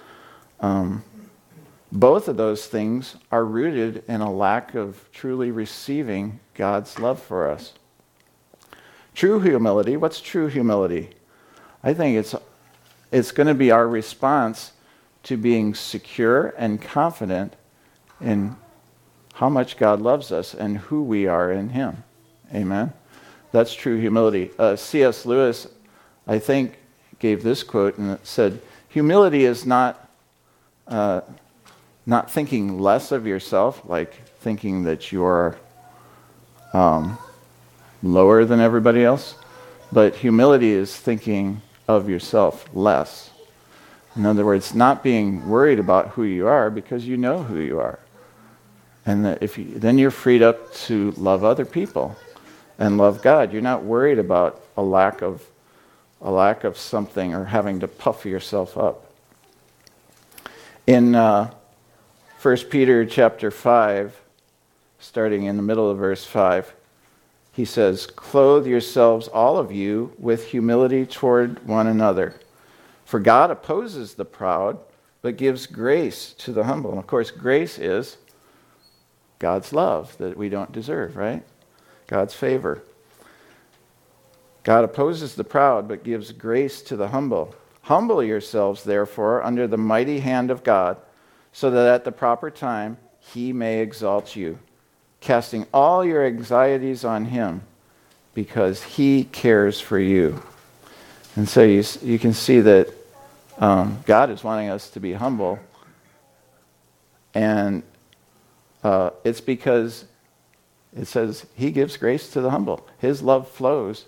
Um, 0.61 1.03
both 1.91 2.27
of 2.27 2.37
those 2.37 2.67
things 2.67 3.15
are 3.31 3.45
rooted 3.45 4.03
in 4.07 4.21
a 4.21 4.31
lack 4.31 4.75
of 4.75 5.09
truly 5.13 5.51
receiving 5.51 6.39
God's 6.53 6.99
love 6.99 7.21
for 7.21 7.49
us. 7.49 7.73
True 9.17 9.39
humility, 9.39 9.97
what's 9.97 10.21
true 10.21 10.45
humility? 10.45 11.09
I 11.83 11.95
think 11.95 12.17
it's, 12.17 12.35
it's 13.11 13.31
going 13.31 13.47
to 13.47 13.55
be 13.55 13.71
our 13.71 13.87
response 13.87 14.73
to 15.23 15.37
being 15.37 15.73
secure 15.73 16.53
and 16.55 16.79
confident 16.79 17.55
in 18.21 18.55
how 19.33 19.49
much 19.49 19.75
God 19.77 20.01
loves 20.01 20.31
us 20.31 20.53
and 20.53 20.77
who 20.77 21.01
we 21.01 21.25
are 21.25 21.51
in 21.51 21.69
Him. 21.69 22.03
Amen? 22.53 22.93
That's 23.51 23.73
true 23.73 23.99
humility. 23.99 24.51
Uh, 24.59 24.75
C.S. 24.75 25.25
Lewis, 25.25 25.65
I 26.27 26.37
think, 26.37 26.77
gave 27.17 27.41
this 27.41 27.63
quote 27.63 27.97
and 27.97 28.19
said, 28.21 28.61
Humility 28.89 29.45
is 29.45 29.65
not 29.65 30.11
uh, 30.87 31.21
not 32.05 32.29
thinking 32.29 32.77
less 32.77 33.11
of 33.11 33.25
yourself, 33.25 33.81
like 33.83 34.13
thinking 34.41 34.83
that 34.83 35.11
you're 35.11 35.57
um, 36.71 37.17
lower 38.03 38.45
than 38.45 38.59
everybody 38.59 39.03
else, 39.03 39.35
but 39.91 40.15
humility 40.15 40.71
is 40.71 40.95
thinking 40.95 41.61
of 41.87 42.09
yourself 42.09 42.67
less. 42.73 43.31
In 44.15 44.25
other 44.25 44.45
words, 44.45 44.73
not 44.73 45.03
being 45.03 45.47
worried 45.47 45.79
about 45.79 46.09
who 46.09 46.23
you 46.23 46.47
are 46.47 46.69
because 46.69 47.07
you 47.07 47.17
know 47.17 47.43
who 47.43 47.59
you 47.59 47.79
are. 47.79 47.99
And 49.05 49.37
if 49.41 49.57
you, 49.57 49.65
then 49.65 49.97
you're 49.97 50.11
freed 50.11 50.41
up 50.41 50.73
to 50.73 51.11
love 51.11 51.43
other 51.43 51.65
people 51.65 52.15
and 52.77 52.97
love 52.97 53.21
God. 53.21 53.53
You're 53.53 53.61
not 53.61 53.83
worried 53.83 54.19
about 54.19 54.61
a 54.75 54.81
lack 54.81 55.21
of 55.21 55.45
a 56.21 56.31
lack 56.31 56.63
of 56.63 56.77
something 56.77 57.33
or 57.33 57.45
having 57.45 57.79
to 57.81 57.87
puff 57.87 58.25
yourself 58.25 58.77
up. 58.77 59.11
In 60.87 61.15
uh, 61.15 61.51
1 62.41 62.57
Peter 62.69 63.05
chapter 63.05 63.51
5, 63.51 64.19
starting 64.99 65.43
in 65.43 65.57
the 65.57 65.63
middle 65.63 65.89
of 65.89 65.97
verse 65.97 66.25
5, 66.25 66.73
he 67.57 67.65
says, 67.65 68.05
Clothe 68.05 68.67
yourselves, 68.67 69.27
all 69.27 69.57
of 69.57 69.71
you, 69.71 70.13
with 70.19 70.49
humility 70.49 71.07
toward 71.07 71.65
one 71.65 71.87
another. 71.87 72.35
For 73.03 73.19
God 73.19 73.49
opposes 73.49 74.13
the 74.13 74.25
proud, 74.25 74.77
but 75.23 75.37
gives 75.37 75.65
grace 75.65 76.33
to 76.33 76.51
the 76.51 76.65
humble. 76.65 76.91
And 76.91 76.99
of 76.99 77.07
course, 77.07 77.31
grace 77.31 77.79
is 77.79 78.17
God's 79.39 79.73
love 79.73 80.15
that 80.19 80.37
we 80.37 80.49
don't 80.49 80.71
deserve, 80.71 81.15
right? 81.15 81.43
God's 82.05 82.35
favor. 82.35 82.83
God 84.61 84.83
opposes 84.83 85.33
the 85.33 85.43
proud, 85.43 85.87
but 85.87 86.03
gives 86.03 86.31
grace 86.33 86.83
to 86.83 86.95
the 86.95 87.07
humble. 87.07 87.55
Humble 87.81 88.23
yourselves, 88.23 88.83
therefore, 88.83 89.41
under 89.41 89.65
the 89.65 89.77
mighty 89.77 90.19
hand 90.19 90.51
of 90.51 90.63
God, 90.63 90.97
so 91.51 91.71
that 91.71 91.91
at 91.91 92.03
the 92.03 92.11
proper 92.11 92.51
time 92.51 92.97
he 93.19 93.51
may 93.51 93.79
exalt 93.79 94.35
you, 94.35 94.59
casting 95.19 95.65
all 95.73 96.05
your 96.05 96.25
anxieties 96.25 97.03
on 97.03 97.25
him, 97.25 97.61
because 98.33 98.83
he 98.83 99.23
cares 99.25 99.79
for 99.81 99.99
you. 99.99 100.41
And 101.35 101.47
so 101.47 101.63
you, 101.63 101.83
you 102.01 102.19
can 102.19 102.33
see 102.33 102.59
that 102.61 102.89
um, 103.57 103.99
God 104.05 104.29
is 104.29 104.43
wanting 104.43 104.69
us 104.69 104.89
to 104.91 104.99
be 104.99 105.13
humble, 105.13 105.59
and 107.33 107.83
uh, 108.83 109.11
it's 109.23 109.41
because 109.41 110.05
it 110.95 111.05
says 111.05 111.45
he 111.55 111.71
gives 111.71 111.97
grace 111.97 112.29
to 112.31 112.41
the 112.41 112.49
humble. 112.49 112.87
His 112.97 113.21
love 113.21 113.49
flows 113.49 114.05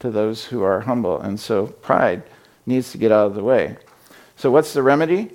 to 0.00 0.10
those 0.10 0.46
who 0.46 0.62
are 0.62 0.80
humble. 0.80 1.20
And 1.20 1.38
so 1.38 1.66
pride 1.66 2.22
needs 2.66 2.92
to 2.92 2.98
get 2.98 3.12
out 3.12 3.26
of 3.26 3.34
the 3.34 3.42
way. 3.42 3.76
So, 4.36 4.50
what's 4.50 4.72
the 4.72 4.82
remedy? 4.82 5.30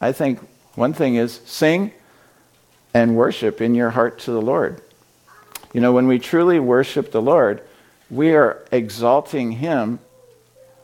I 0.00 0.12
think 0.12 0.38
one 0.74 0.92
thing 0.92 1.16
is 1.16 1.40
sing 1.44 1.92
and 2.94 3.16
worship 3.16 3.60
in 3.60 3.74
your 3.74 3.90
heart 3.90 4.20
to 4.20 4.30
the 4.30 4.40
Lord. 4.40 4.80
You 5.72 5.80
know, 5.80 5.92
when 5.92 6.06
we 6.06 6.20
truly 6.20 6.60
worship 6.60 7.10
the 7.10 7.20
Lord, 7.20 7.60
we 8.08 8.34
are 8.34 8.64
exalting 8.70 9.50
Him 9.50 9.98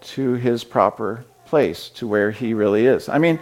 to 0.00 0.32
His 0.32 0.64
proper 0.64 1.24
place, 1.46 1.88
to 1.90 2.08
where 2.08 2.32
He 2.32 2.52
really 2.52 2.86
is. 2.86 3.08
I 3.08 3.18
mean, 3.18 3.38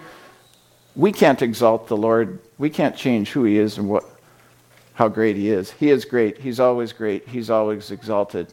we 0.94 1.10
can't 1.10 1.40
exalt 1.40 1.88
the 1.88 1.96
Lord, 1.96 2.38
we 2.58 2.68
can't 2.68 2.94
change 2.94 3.30
who 3.30 3.44
He 3.44 3.56
is 3.56 3.78
and 3.78 3.88
what, 3.88 4.04
how 4.92 5.08
great 5.08 5.36
He 5.36 5.48
is. 5.48 5.70
He 5.70 5.88
is 5.90 6.04
great, 6.04 6.38
He's 6.38 6.60
always 6.60 6.92
great, 6.92 7.26
He's 7.26 7.48
always 7.48 7.90
exalted. 7.90 8.52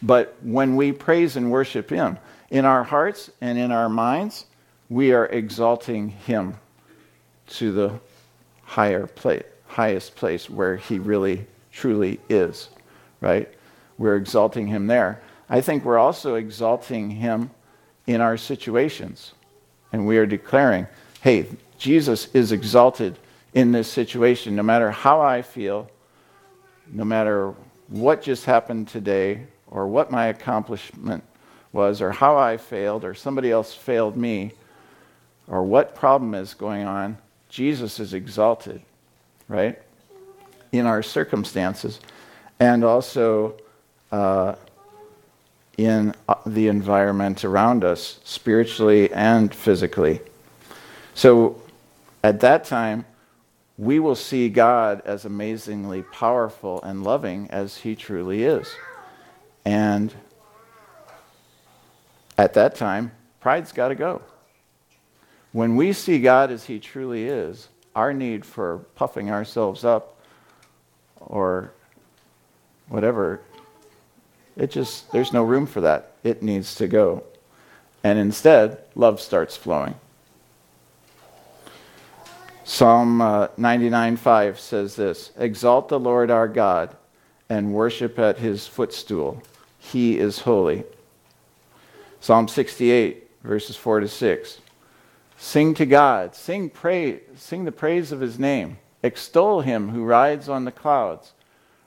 But 0.00 0.36
when 0.42 0.76
we 0.76 0.92
praise 0.92 1.36
and 1.36 1.50
worship 1.50 1.90
Him, 1.90 2.18
in 2.50 2.64
our 2.64 2.84
hearts 2.84 3.30
and 3.40 3.58
in 3.58 3.72
our 3.72 3.88
minds, 3.88 4.46
we 4.88 5.12
are 5.12 5.26
exalting 5.26 6.10
Him 6.10 6.54
to 7.48 7.72
the 7.72 8.00
higher 8.72 9.06
place, 9.06 9.44
highest 9.66 10.16
place 10.16 10.48
where 10.48 10.76
He 10.76 10.98
really, 10.98 11.46
truly 11.70 12.18
is, 12.30 12.70
right? 13.20 13.46
We're 13.98 14.16
exalting 14.16 14.66
Him 14.66 14.86
there. 14.86 15.20
I 15.50 15.60
think 15.60 15.84
we're 15.84 15.98
also 15.98 16.36
exalting 16.36 17.10
Him 17.10 17.50
in 18.06 18.22
our 18.22 18.38
situations. 18.38 19.34
And 19.92 20.06
we 20.06 20.16
are 20.16 20.24
declaring, 20.24 20.86
hey, 21.20 21.48
Jesus 21.76 22.28
is 22.32 22.50
exalted 22.50 23.18
in 23.52 23.72
this 23.72 23.88
situation, 23.88 24.56
no 24.56 24.62
matter 24.62 24.90
how 24.90 25.20
I 25.20 25.42
feel, 25.42 25.90
no 26.90 27.04
matter 27.04 27.52
what 27.88 28.22
just 28.22 28.46
happened 28.46 28.88
today, 28.88 29.46
or 29.66 29.86
what 29.86 30.10
my 30.10 30.28
accomplishment 30.28 31.22
was, 31.72 32.00
or 32.00 32.10
how 32.10 32.38
I 32.38 32.56
failed, 32.56 33.04
or 33.04 33.12
somebody 33.12 33.50
else 33.50 33.74
failed 33.74 34.16
me, 34.16 34.52
or 35.46 35.62
what 35.62 35.94
problem 35.94 36.34
is 36.34 36.54
going 36.54 36.86
on, 36.86 37.18
Jesus 37.52 38.00
is 38.00 38.14
exalted, 38.14 38.80
right? 39.46 39.78
In 40.72 40.86
our 40.86 41.02
circumstances, 41.02 42.00
and 42.58 42.82
also 42.82 43.56
uh, 44.10 44.54
in 45.76 46.14
uh, 46.30 46.36
the 46.46 46.68
environment 46.68 47.44
around 47.44 47.84
us, 47.84 48.20
spiritually 48.24 49.12
and 49.12 49.54
physically. 49.54 50.22
So 51.12 51.60
at 52.24 52.40
that 52.40 52.64
time, 52.64 53.04
we 53.76 53.98
will 53.98 54.16
see 54.16 54.48
God 54.48 55.02
as 55.04 55.26
amazingly 55.26 56.04
powerful 56.04 56.82
and 56.82 57.04
loving 57.04 57.50
as 57.50 57.76
He 57.76 57.94
truly 57.94 58.44
is. 58.44 58.74
And 59.66 60.14
at 62.38 62.54
that 62.54 62.76
time, 62.76 63.12
pride's 63.40 63.72
got 63.72 63.88
to 63.88 63.94
go. 63.94 64.22
When 65.52 65.76
we 65.76 65.92
see 65.92 66.18
God 66.18 66.50
as 66.50 66.64
He 66.64 66.78
truly 66.78 67.24
is, 67.24 67.68
our 67.94 68.12
need 68.12 68.44
for 68.44 68.78
puffing 68.94 69.30
ourselves 69.30 69.84
up 69.84 70.18
or 71.20 71.72
whatever, 72.88 73.40
it 74.56 74.70
just, 74.70 75.10
there's 75.12 75.32
no 75.32 75.44
room 75.44 75.66
for 75.66 75.82
that. 75.82 76.12
It 76.24 76.42
needs 76.42 76.74
to 76.76 76.88
go. 76.88 77.24
And 78.04 78.18
instead, 78.18 78.82
love 78.94 79.20
starts 79.20 79.56
flowing. 79.56 79.94
Psalm 82.64 83.20
uh, 83.20 83.48
99:5 83.58 84.58
says 84.58 84.96
this 84.96 85.32
Exalt 85.36 85.88
the 85.88 85.98
Lord 85.98 86.30
our 86.30 86.48
God 86.48 86.96
and 87.48 87.74
worship 87.74 88.18
at 88.18 88.38
his 88.38 88.66
footstool. 88.66 89.42
He 89.78 90.18
is 90.18 90.40
holy. 90.40 90.84
Psalm 92.20 92.46
68, 92.46 93.28
verses 93.42 93.76
4 93.76 94.00
to 94.00 94.08
6. 94.08 94.60
Sing 95.42 95.74
to 95.74 95.86
God, 95.86 96.36
sing, 96.36 96.70
pray, 96.70 97.18
sing 97.34 97.64
the 97.64 97.72
praise 97.72 98.12
of 98.12 98.20
his 98.20 98.38
name. 98.38 98.78
Extol 99.02 99.62
him 99.62 99.88
who 99.88 100.04
rides 100.04 100.48
on 100.48 100.64
the 100.64 100.70
clouds. 100.70 101.32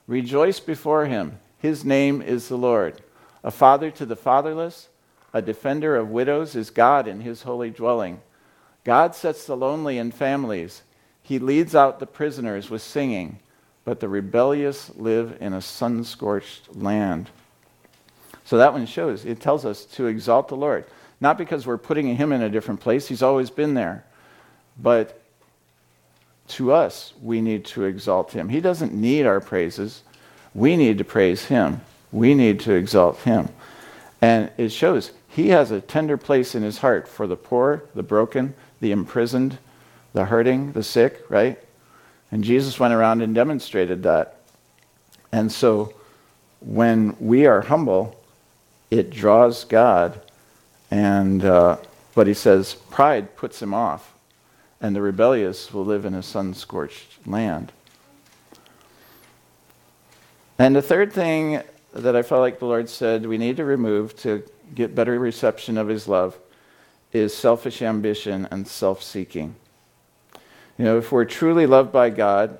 Rejoice 0.06 0.60
before 0.60 1.06
him. 1.06 1.38
His 1.56 1.82
name 1.82 2.20
is 2.20 2.48
the 2.48 2.58
Lord. 2.58 3.00
A 3.42 3.50
father 3.50 3.90
to 3.92 4.04
the 4.04 4.14
fatherless, 4.14 4.90
a 5.32 5.40
defender 5.40 5.96
of 5.96 6.10
widows 6.10 6.54
is 6.54 6.68
God 6.68 7.08
in 7.08 7.22
his 7.22 7.44
holy 7.44 7.70
dwelling. 7.70 8.20
God 8.84 9.14
sets 9.14 9.46
the 9.46 9.56
lonely 9.56 9.96
in 9.96 10.10
families. 10.10 10.82
He 11.22 11.38
leads 11.38 11.74
out 11.74 11.98
the 11.98 12.06
prisoners 12.06 12.68
with 12.68 12.82
singing, 12.82 13.38
but 13.86 14.00
the 14.00 14.08
rebellious 14.10 14.90
live 14.96 15.38
in 15.40 15.54
a 15.54 15.62
sun 15.62 16.04
scorched 16.04 16.76
land. 16.76 17.30
So 18.44 18.58
that 18.58 18.74
one 18.74 18.84
shows, 18.84 19.24
it 19.24 19.40
tells 19.40 19.64
us 19.64 19.86
to 19.86 20.08
exalt 20.08 20.48
the 20.48 20.56
Lord. 20.56 20.84
Not 21.20 21.38
because 21.38 21.66
we're 21.66 21.78
putting 21.78 22.14
him 22.16 22.32
in 22.32 22.42
a 22.42 22.48
different 22.48 22.80
place, 22.80 23.08
he's 23.08 23.22
always 23.22 23.50
been 23.50 23.74
there. 23.74 24.04
But 24.78 25.20
to 26.48 26.72
us, 26.72 27.12
we 27.22 27.40
need 27.40 27.64
to 27.66 27.84
exalt 27.84 28.32
him. 28.32 28.48
He 28.48 28.60
doesn't 28.60 28.94
need 28.94 29.26
our 29.26 29.40
praises. 29.40 30.02
We 30.54 30.76
need 30.76 30.98
to 30.98 31.04
praise 31.04 31.46
him. 31.46 31.80
We 32.12 32.34
need 32.34 32.60
to 32.60 32.72
exalt 32.74 33.18
him. 33.20 33.48
And 34.22 34.50
it 34.56 34.70
shows 34.70 35.12
he 35.28 35.48
has 35.48 35.70
a 35.70 35.80
tender 35.80 36.16
place 36.16 36.54
in 36.54 36.62
his 36.62 36.78
heart 36.78 37.08
for 37.08 37.26
the 37.26 37.36
poor, 37.36 37.84
the 37.94 38.02
broken, 38.02 38.54
the 38.80 38.92
imprisoned, 38.92 39.58
the 40.12 40.26
hurting, 40.26 40.72
the 40.72 40.82
sick, 40.82 41.24
right? 41.28 41.58
And 42.30 42.42
Jesus 42.42 42.80
went 42.80 42.94
around 42.94 43.22
and 43.22 43.34
demonstrated 43.34 44.02
that. 44.04 44.40
And 45.32 45.52
so 45.52 45.94
when 46.60 47.16
we 47.20 47.46
are 47.46 47.60
humble, 47.62 48.18
it 48.90 49.10
draws 49.10 49.64
God, 49.64 50.20
and 50.96 51.44
uh, 51.44 51.76
but 52.14 52.26
he 52.26 52.32
says 52.32 52.74
pride 52.90 53.36
puts 53.36 53.60
him 53.60 53.74
off, 53.74 54.14
and 54.80 54.96
the 54.96 55.02
rebellious 55.02 55.72
will 55.72 55.84
live 55.84 56.06
in 56.06 56.14
a 56.14 56.22
sun-scorched 56.22 57.26
land. 57.26 57.70
And 60.58 60.74
the 60.74 60.80
third 60.80 61.12
thing 61.12 61.62
that 61.92 62.16
I 62.16 62.22
felt 62.22 62.40
like 62.40 62.58
the 62.58 62.66
Lord 62.66 62.88
said 62.88 63.26
we 63.26 63.36
need 63.36 63.58
to 63.58 63.64
remove 63.64 64.16
to 64.22 64.42
get 64.74 64.94
better 64.94 65.18
reception 65.18 65.76
of 65.76 65.88
His 65.88 66.08
love 66.08 66.38
is 67.12 67.36
selfish 67.36 67.82
ambition 67.82 68.48
and 68.50 68.66
self-seeking. 68.66 69.54
You 70.78 70.84
know, 70.84 70.98
if 70.98 71.12
we're 71.12 71.26
truly 71.26 71.66
loved 71.66 71.92
by 71.92 72.08
God, 72.08 72.58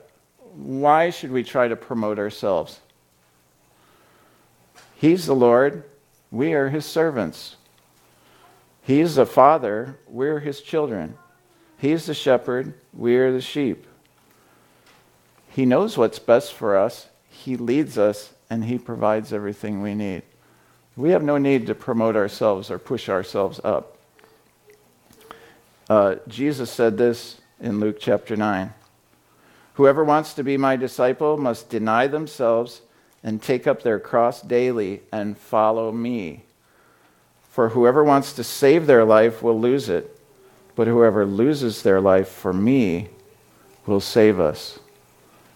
why 0.52 1.08
should 1.10 1.32
we 1.32 1.42
try 1.42 1.68
to 1.68 1.76
promote 1.76 2.18
ourselves? 2.18 2.80
He's 4.94 5.26
the 5.26 5.34
Lord. 5.34 5.84
We 6.30 6.52
are 6.54 6.68
his 6.68 6.84
servants. 6.84 7.56
He's 8.86 9.16
the 9.16 9.26
father. 9.26 9.98
We're 10.06 10.38
his 10.38 10.60
children. 10.60 11.18
He's 11.76 12.06
the 12.06 12.14
shepherd. 12.14 12.74
We 12.92 13.16
are 13.16 13.32
the 13.32 13.40
sheep. 13.40 13.84
He 15.48 15.66
knows 15.66 15.98
what's 15.98 16.20
best 16.20 16.52
for 16.52 16.76
us. 16.76 17.08
He 17.28 17.56
leads 17.56 17.98
us 17.98 18.32
and 18.48 18.64
he 18.64 18.78
provides 18.78 19.32
everything 19.32 19.82
we 19.82 19.96
need. 19.96 20.22
We 20.94 21.10
have 21.10 21.24
no 21.24 21.36
need 21.36 21.66
to 21.66 21.74
promote 21.74 22.14
ourselves 22.14 22.70
or 22.70 22.78
push 22.78 23.08
ourselves 23.08 23.60
up. 23.64 23.98
Uh, 25.90 26.16
Jesus 26.28 26.70
said 26.70 26.96
this 26.96 27.40
in 27.60 27.80
Luke 27.80 27.96
chapter 27.98 28.36
9 28.36 28.72
Whoever 29.74 30.04
wants 30.04 30.32
to 30.34 30.44
be 30.44 30.56
my 30.56 30.76
disciple 30.76 31.36
must 31.36 31.70
deny 31.70 32.06
themselves 32.06 32.82
and 33.24 33.42
take 33.42 33.66
up 33.66 33.82
their 33.82 33.98
cross 33.98 34.40
daily 34.42 35.02
and 35.10 35.36
follow 35.36 35.90
me. 35.90 36.45
For 37.56 37.70
whoever 37.70 38.04
wants 38.04 38.34
to 38.34 38.44
save 38.44 38.86
their 38.86 39.02
life 39.02 39.42
will 39.42 39.58
lose 39.58 39.88
it, 39.88 40.20
but 40.74 40.86
whoever 40.86 41.24
loses 41.24 41.80
their 41.80 42.02
life 42.02 42.28
for 42.28 42.52
me 42.52 43.08
will 43.86 43.98
save 43.98 44.38
us. 44.38 44.78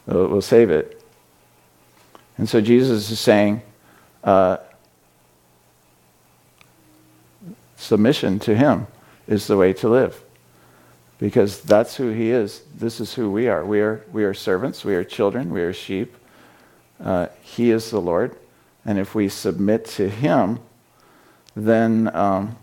Will 0.07 0.41
save 0.41 0.71
it. 0.71 1.05
And 2.39 2.49
so 2.49 2.63
Jesus 2.63 3.11
is 3.11 3.21
saying, 3.21 3.61
uh, 4.25 4.57
submission 7.77 8.39
to 8.39 8.57
him 8.57 8.87
is 9.29 9.47
the 9.47 9.59
way 9.59 9.75
to 9.75 9.91
live. 9.91 10.25
Because 11.19 11.61
that's 11.61 11.97
who 11.97 12.13
he 12.13 12.31
is. 12.31 12.63
This 12.75 12.99
is 12.99 13.13
who 13.13 13.31
we 13.31 13.47
are. 13.47 13.63
We 13.63 13.81
are, 13.83 14.07
we 14.11 14.25
are 14.25 14.33
servants, 14.33 14.87
we 14.87 14.95
are 14.95 15.05
children, 15.05 15.51
we 15.51 15.61
are 15.61 15.75
sheep. 15.75 16.17
Uh, 16.99 17.27
he 17.43 17.71
is 17.71 17.91
the 17.91 18.01
Lord. 18.01 18.39
And 18.87 18.99
if 18.99 19.15
we 19.15 19.29
submit 19.29 19.85
to 19.85 20.09
him, 20.09 20.61
then 21.57 22.15
um, 22.15 22.57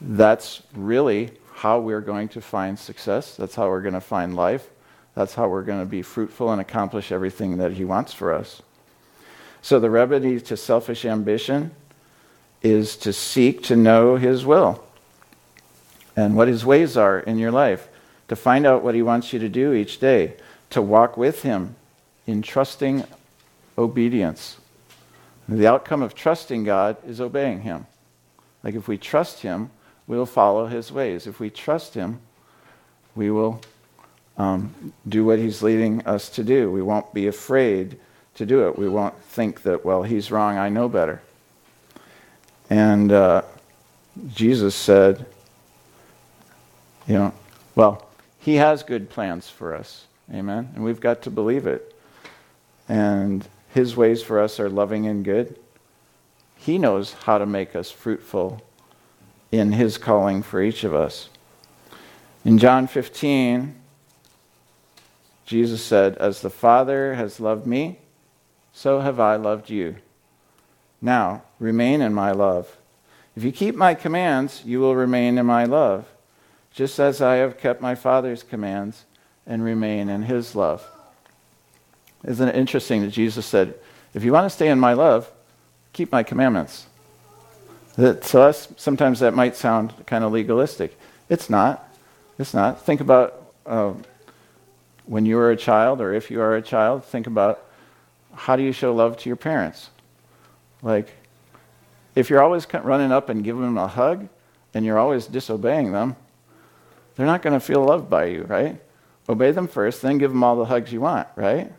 that's 0.00 0.62
really 0.74 1.30
how 1.52 1.80
we're 1.80 2.00
going 2.00 2.28
to 2.28 2.40
find 2.40 2.78
success. 2.78 3.36
That's 3.36 3.54
how 3.54 3.68
we're 3.68 3.82
going 3.82 3.94
to 3.94 4.00
find 4.00 4.36
life. 4.36 4.68
That's 5.14 5.34
how 5.34 5.48
we're 5.48 5.62
going 5.62 5.80
to 5.80 5.86
be 5.86 6.02
fruitful 6.02 6.52
and 6.52 6.60
accomplish 6.60 7.10
everything 7.10 7.56
that 7.58 7.72
He 7.72 7.84
wants 7.84 8.12
for 8.12 8.32
us. 8.32 8.62
So, 9.60 9.80
the 9.80 9.90
remedy 9.90 10.40
to 10.42 10.56
selfish 10.56 11.04
ambition 11.04 11.72
is 12.62 12.96
to 12.98 13.12
seek 13.12 13.62
to 13.64 13.76
know 13.76 14.14
His 14.16 14.46
will 14.46 14.84
and 16.14 16.36
what 16.36 16.46
His 16.46 16.64
ways 16.64 16.96
are 16.96 17.18
in 17.18 17.38
your 17.38 17.50
life, 17.50 17.88
to 18.28 18.36
find 18.36 18.64
out 18.64 18.84
what 18.84 18.94
He 18.94 19.02
wants 19.02 19.32
you 19.32 19.40
to 19.40 19.48
do 19.48 19.72
each 19.72 19.98
day, 19.98 20.34
to 20.70 20.80
walk 20.80 21.16
with 21.16 21.42
Him 21.42 21.74
in 22.26 22.42
trusting 22.42 23.02
obedience. 23.76 24.58
The 25.48 25.66
outcome 25.66 26.02
of 26.02 26.14
trusting 26.14 26.64
God 26.64 26.96
is 27.06 27.20
obeying 27.20 27.62
Him. 27.62 27.86
Like 28.62 28.74
if 28.74 28.86
we 28.86 28.98
trust 28.98 29.40
Him, 29.40 29.70
we'll 30.06 30.26
follow 30.26 30.66
His 30.66 30.92
ways. 30.92 31.26
If 31.26 31.40
we 31.40 31.48
trust 31.48 31.94
Him, 31.94 32.20
we 33.14 33.30
will 33.30 33.60
um, 34.36 34.92
do 35.08 35.24
what 35.24 35.38
He's 35.38 35.62
leading 35.62 36.04
us 36.06 36.28
to 36.30 36.44
do. 36.44 36.70
We 36.70 36.82
won't 36.82 37.14
be 37.14 37.26
afraid 37.26 37.98
to 38.34 38.44
do 38.44 38.68
it. 38.68 38.78
We 38.78 38.88
won't 38.88 39.18
think 39.22 39.62
that, 39.62 39.84
well, 39.84 40.02
He's 40.02 40.30
wrong, 40.30 40.58
I 40.58 40.68
know 40.68 40.88
better. 40.88 41.22
And 42.68 43.10
uh, 43.10 43.42
Jesus 44.34 44.74
said, 44.74 45.24
you 47.06 47.14
know, 47.14 47.34
well, 47.74 48.06
He 48.38 48.56
has 48.56 48.82
good 48.82 49.08
plans 49.08 49.48
for 49.48 49.74
us. 49.74 50.04
Amen? 50.32 50.70
And 50.74 50.84
we've 50.84 51.00
got 51.00 51.22
to 51.22 51.30
believe 51.30 51.66
it. 51.66 51.94
And 52.86 53.48
His 53.78 53.96
ways 53.96 54.24
for 54.24 54.40
us 54.40 54.58
are 54.58 54.68
loving 54.68 55.06
and 55.06 55.24
good. 55.24 55.56
He 56.56 56.78
knows 56.78 57.12
how 57.12 57.38
to 57.38 57.46
make 57.46 57.76
us 57.76 57.92
fruitful 57.92 58.60
in 59.52 59.70
His 59.70 59.98
calling 59.98 60.42
for 60.42 60.60
each 60.60 60.82
of 60.82 60.92
us. 60.92 61.28
In 62.44 62.58
John 62.58 62.88
15, 62.88 63.76
Jesus 65.46 65.80
said, 65.80 66.16
As 66.16 66.40
the 66.40 66.50
Father 66.50 67.14
has 67.14 67.38
loved 67.38 67.68
me, 67.68 68.00
so 68.72 68.98
have 68.98 69.20
I 69.20 69.36
loved 69.36 69.70
you. 69.70 69.98
Now, 71.00 71.44
remain 71.60 72.00
in 72.00 72.12
my 72.12 72.32
love. 72.32 72.78
If 73.36 73.44
you 73.44 73.52
keep 73.52 73.76
my 73.76 73.94
commands, 73.94 74.64
you 74.64 74.80
will 74.80 74.96
remain 74.96 75.38
in 75.38 75.46
my 75.46 75.62
love, 75.66 76.08
just 76.72 76.98
as 76.98 77.22
I 77.22 77.36
have 77.36 77.58
kept 77.58 77.80
my 77.80 77.94
Father's 77.94 78.42
commands 78.42 79.04
and 79.46 79.62
remain 79.62 80.08
in 80.08 80.22
his 80.22 80.56
love. 80.56 80.84
Isn't 82.24 82.48
it 82.48 82.56
interesting 82.56 83.02
that 83.02 83.10
Jesus 83.10 83.46
said, 83.46 83.74
If 84.14 84.24
you 84.24 84.32
want 84.32 84.44
to 84.46 84.50
stay 84.50 84.68
in 84.68 84.78
my 84.78 84.92
love, 84.92 85.30
keep 85.92 86.10
my 86.10 86.22
commandments? 86.22 86.86
That, 87.96 88.22
to 88.22 88.40
us, 88.40 88.68
sometimes 88.76 89.20
that 89.20 89.34
might 89.34 89.56
sound 89.56 89.92
kind 90.06 90.24
of 90.24 90.32
legalistic. 90.32 90.96
It's 91.28 91.50
not. 91.50 91.88
It's 92.38 92.54
not. 92.54 92.80
Think 92.82 93.00
about 93.00 93.52
uh, 93.66 93.94
when 95.06 95.26
you 95.26 95.36
were 95.36 95.50
a 95.50 95.56
child, 95.56 96.00
or 96.00 96.14
if 96.14 96.30
you 96.30 96.40
are 96.40 96.54
a 96.56 96.62
child, 96.62 97.04
think 97.04 97.26
about 97.26 97.64
how 98.34 98.56
do 98.56 98.62
you 98.62 98.72
show 98.72 98.94
love 98.94 99.16
to 99.18 99.28
your 99.28 99.36
parents? 99.36 99.90
Like, 100.82 101.14
if 102.14 102.30
you're 102.30 102.42
always 102.42 102.66
running 102.72 103.10
up 103.10 103.28
and 103.28 103.42
giving 103.42 103.62
them 103.62 103.78
a 103.78 103.88
hug, 103.88 104.28
and 104.74 104.84
you're 104.84 104.98
always 104.98 105.26
disobeying 105.26 105.92
them, 105.92 106.14
they're 107.16 107.26
not 107.26 107.42
going 107.42 107.54
to 107.54 107.60
feel 107.60 107.82
loved 107.82 108.08
by 108.08 108.26
you, 108.26 108.42
right? 108.44 108.80
Obey 109.28 109.50
them 109.50 109.66
first, 109.66 110.02
then 110.02 110.18
give 110.18 110.30
them 110.30 110.44
all 110.44 110.56
the 110.56 110.66
hugs 110.66 110.92
you 110.92 111.00
want, 111.00 111.26
right? 111.36 111.72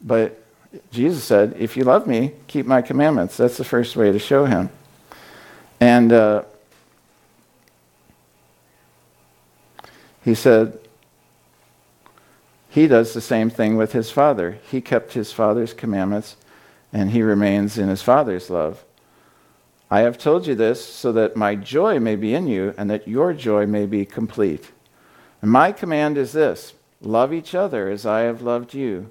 But 0.00 0.42
Jesus 0.90 1.24
said, 1.24 1.54
if 1.58 1.76
you 1.76 1.84
love 1.84 2.06
me, 2.06 2.32
keep 2.46 2.66
my 2.66 2.82
commandments. 2.82 3.36
That's 3.36 3.56
the 3.56 3.64
first 3.64 3.96
way 3.96 4.12
to 4.12 4.18
show 4.18 4.44
him. 4.44 4.70
And 5.80 6.12
uh, 6.12 6.42
he 10.24 10.34
said, 10.34 10.78
he 12.68 12.86
does 12.86 13.14
the 13.14 13.20
same 13.20 13.50
thing 13.50 13.76
with 13.76 13.92
his 13.92 14.10
father. 14.10 14.58
He 14.70 14.80
kept 14.80 15.14
his 15.14 15.32
father's 15.32 15.72
commandments, 15.72 16.36
and 16.92 17.10
he 17.10 17.22
remains 17.22 17.78
in 17.78 17.88
his 17.88 18.02
father's 18.02 18.50
love. 18.50 18.84
I 19.90 20.00
have 20.00 20.18
told 20.18 20.46
you 20.46 20.54
this 20.54 20.84
so 20.84 21.12
that 21.12 21.34
my 21.34 21.54
joy 21.54 21.98
may 21.98 22.14
be 22.14 22.34
in 22.34 22.46
you, 22.46 22.74
and 22.76 22.90
that 22.90 23.08
your 23.08 23.32
joy 23.32 23.66
may 23.66 23.86
be 23.86 24.04
complete. 24.04 24.70
And 25.40 25.50
my 25.50 25.72
command 25.72 26.18
is 26.18 26.32
this 26.32 26.74
love 27.00 27.32
each 27.32 27.54
other 27.54 27.88
as 27.88 28.04
I 28.04 28.20
have 28.20 28.42
loved 28.42 28.74
you. 28.74 29.10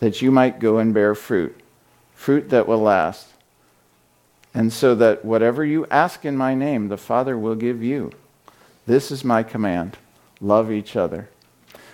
that 0.00 0.20
you 0.20 0.30
might 0.30 0.58
go 0.58 0.78
and 0.78 0.92
bear 0.92 1.14
fruit, 1.14 1.58
fruit 2.14 2.50
that 2.50 2.66
will 2.66 2.80
last. 2.80 3.28
And 4.52 4.72
so 4.72 4.94
that 4.96 5.24
whatever 5.24 5.64
you 5.64 5.86
ask 5.90 6.24
in 6.24 6.36
my 6.36 6.54
name, 6.54 6.88
the 6.88 6.96
Father 6.96 7.38
will 7.38 7.54
give 7.54 7.82
you. 7.82 8.10
This 8.86 9.12
is 9.12 9.24
my 9.24 9.42
command 9.42 9.96
love 10.40 10.72
each 10.72 10.96
other. 10.96 11.28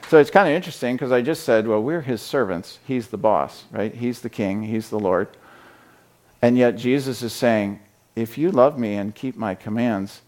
So 0.09 0.19
it's 0.19 0.31
kind 0.31 0.49
of 0.49 0.55
interesting 0.55 0.95
because 0.95 1.11
I 1.11 1.21
just 1.21 1.43
said, 1.43 1.67
well, 1.67 1.83
we're 1.83 2.01
his 2.01 2.23
servants. 2.23 2.79
He's 2.87 3.09
the 3.09 3.17
boss, 3.17 3.65
right? 3.73 3.93
He's 3.93 4.21
the 4.21 4.31
king, 4.31 4.63
he's 4.63 4.89
the 4.89 5.01
Lord. 5.01 5.29
And 6.41 6.57
yet 6.57 6.77
Jesus 6.77 7.23
is 7.23 7.33
saying, 7.33 7.81
if 8.15 8.39
you 8.39 8.53
love 8.53 8.79
me 8.79 8.95
and 8.95 9.17
keep 9.17 9.37
my 9.37 9.57
commands 9.57 10.23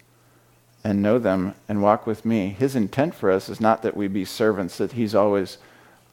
and 0.82 1.00
know 1.00 1.20
them 1.20 1.54
and 1.68 1.80
walk 1.80 2.08
with 2.08 2.24
me, 2.24 2.48
his 2.48 2.74
intent 2.74 3.14
for 3.14 3.30
us 3.30 3.48
is 3.48 3.60
not 3.60 3.82
that 3.82 3.96
we 3.96 4.08
be 4.08 4.24
servants, 4.24 4.78
that 4.78 4.92
he's 4.92 5.14
always 5.14 5.58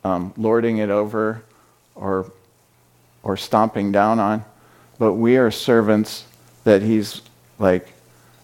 um, 0.04 0.32
lording 0.38 0.78
it 0.78 0.92
over 0.92 1.44
or, 1.96 2.32
or 3.24 3.38
stomping 3.38 3.92
down 3.92 4.20
on, 4.20 4.46
but 5.00 5.14
we 5.14 5.38
are 5.38 5.50
servants 5.50 6.26
that 6.64 6.82
he's 6.82 7.22
like, 7.58 7.94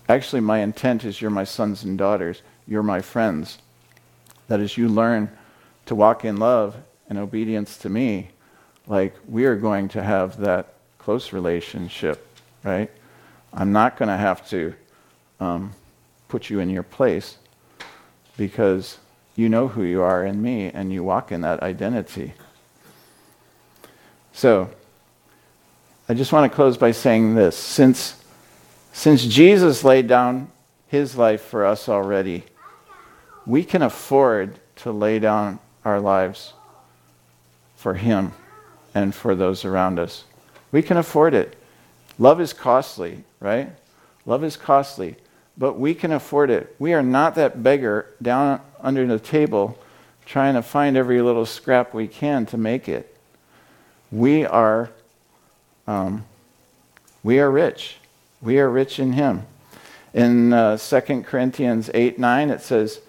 actually, 0.09 0.41
my 0.41 0.59
intent 0.59 1.03
is 1.03 1.21
you're 1.21 1.29
my 1.29 1.43
sons 1.43 1.83
and 1.83 1.97
daughters 1.97 2.41
you're 2.67 2.83
my 2.83 3.01
friends. 3.01 3.57
That 4.47 4.59
as 4.61 4.77
you 4.77 4.87
learn 4.87 5.29
to 5.87 5.95
walk 5.95 6.23
in 6.23 6.37
love 6.37 6.75
and 7.09 7.19
obedience 7.19 7.77
to 7.79 7.89
me, 7.89 8.29
like 8.87 9.15
we 9.27 9.45
are 9.45 9.55
going 9.55 9.89
to 9.89 10.01
have 10.01 10.37
that 10.37 10.73
close 10.97 11.33
relationship, 11.33 12.25
right? 12.63 12.89
I'm 13.53 13.71
not 13.71 13.97
going 13.97 14.07
to 14.07 14.17
have 14.17 14.47
to 14.49 14.73
um, 15.39 15.73
put 16.29 16.49
you 16.49 16.59
in 16.59 16.69
your 16.69 16.83
place 16.83 17.37
because 18.37 18.97
you 19.35 19.49
know 19.49 19.67
who 19.67 19.83
you 19.83 20.01
are 20.01 20.25
in 20.25 20.41
me 20.41 20.67
and 20.69 20.93
you 20.93 21.03
walk 21.03 21.31
in 21.31 21.41
that 21.41 21.61
identity. 21.61 22.33
So, 24.33 24.69
I 26.09 26.13
just 26.13 26.31
want 26.33 26.51
to 26.51 26.55
close 26.55 26.77
by 26.77 26.91
saying 26.91 27.35
this. 27.35 27.55
Since, 27.55 28.21
since 28.93 29.25
Jesus 29.25 29.83
laid 29.83 30.07
down 30.07 30.51
his 30.87 31.17
life 31.17 31.41
for 31.41 31.65
us 31.65 31.87
already, 31.87 32.43
we 33.45 33.63
can 33.63 33.81
afford 33.81 34.59
to 34.77 34.91
lay 34.91 35.19
down 35.19 35.59
our 35.85 35.99
lives 35.99 36.53
for 37.75 37.95
Him 37.95 38.33
and 38.93 39.13
for 39.13 39.35
those 39.35 39.65
around 39.65 39.99
us. 39.99 40.25
We 40.71 40.81
can 40.81 40.97
afford 40.97 41.33
it. 41.33 41.57
Love 42.19 42.39
is 42.39 42.53
costly, 42.53 43.23
right? 43.39 43.71
Love 44.25 44.43
is 44.43 44.55
costly, 44.55 45.15
but 45.57 45.79
we 45.79 45.95
can 45.95 46.11
afford 46.11 46.49
it. 46.49 46.75
We 46.77 46.93
are 46.93 47.01
not 47.01 47.35
that 47.35 47.63
beggar 47.63 48.07
down 48.21 48.61
under 48.79 49.05
the 49.07 49.19
table 49.19 49.77
trying 50.25 50.53
to 50.53 50.61
find 50.61 50.95
every 50.95 51.21
little 51.21 51.45
scrap 51.45 51.93
we 51.93 52.07
can 52.07 52.45
to 52.47 52.57
make 52.57 52.87
it. 52.87 53.10
We 54.11 54.45
are, 54.45 54.89
um, 55.87 56.25
we 57.23 57.39
are 57.39 57.49
rich. 57.49 57.97
We 58.41 58.59
are 58.59 58.69
rich 58.69 58.99
in 58.99 59.13
Him. 59.13 59.45
In 60.13 60.51
uh, 60.51 60.77
2 60.77 61.23
Corinthians 61.23 61.89
8 61.93 62.19
9, 62.19 62.49
it 62.49 62.61
says, 62.61 62.99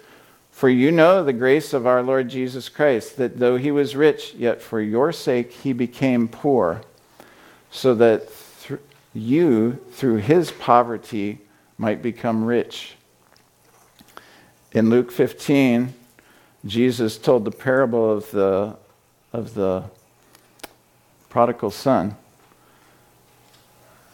for 0.53 0.69
you 0.69 0.91
know 0.91 1.23
the 1.23 1.33
grace 1.33 1.73
of 1.73 1.87
our 1.87 2.03
Lord 2.03 2.29
Jesus 2.29 2.69
Christ, 2.69 3.17
that 3.17 3.39
though 3.39 3.57
he 3.57 3.71
was 3.71 3.95
rich, 3.95 4.35
yet 4.35 4.61
for 4.61 4.79
your 4.79 5.11
sake 5.11 5.51
he 5.51 5.73
became 5.73 6.27
poor, 6.27 6.81
so 7.71 7.95
that 7.95 8.29
th- 8.61 8.79
you, 9.15 9.79
through 9.93 10.17
his 10.17 10.51
poverty, 10.51 11.39
might 11.79 12.03
become 12.03 12.45
rich. 12.45 12.95
In 14.71 14.91
Luke 14.91 15.11
15, 15.11 15.95
Jesus 16.65 17.17
told 17.17 17.45
the 17.45 17.51
parable 17.51 18.11
of 18.11 18.29
the, 18.29 18.77
of 19.33 19.55
the 19.55 19.85
prodigal 21.33 21.71
son. 21.71 22.15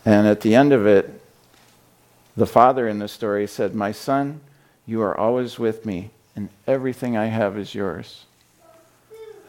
And 0.05 0.25
at 0.25 0.39
the 0.39 0.55
end 0.55 0.71
of 0.71 0.87
it, 0.87 1.21
the 2.37 2.45
father 2.45 2.87
in 2.87 2.99
the 2.99 3.09
story 3.09 3.45
said, 3.45 3.75
My 3.75 3.91
son, 3.91 4.39
you 4.85 5.01
are 5.01 5.19
always 5.19 5.59
with 5.59 5.85
me, 5.85 6.11
and 6.33 6.47
everything 6.65 7.17
I 7.17 7.25
have 7.25 7.57
is 7.57 7.75
yours. 7.75 8.23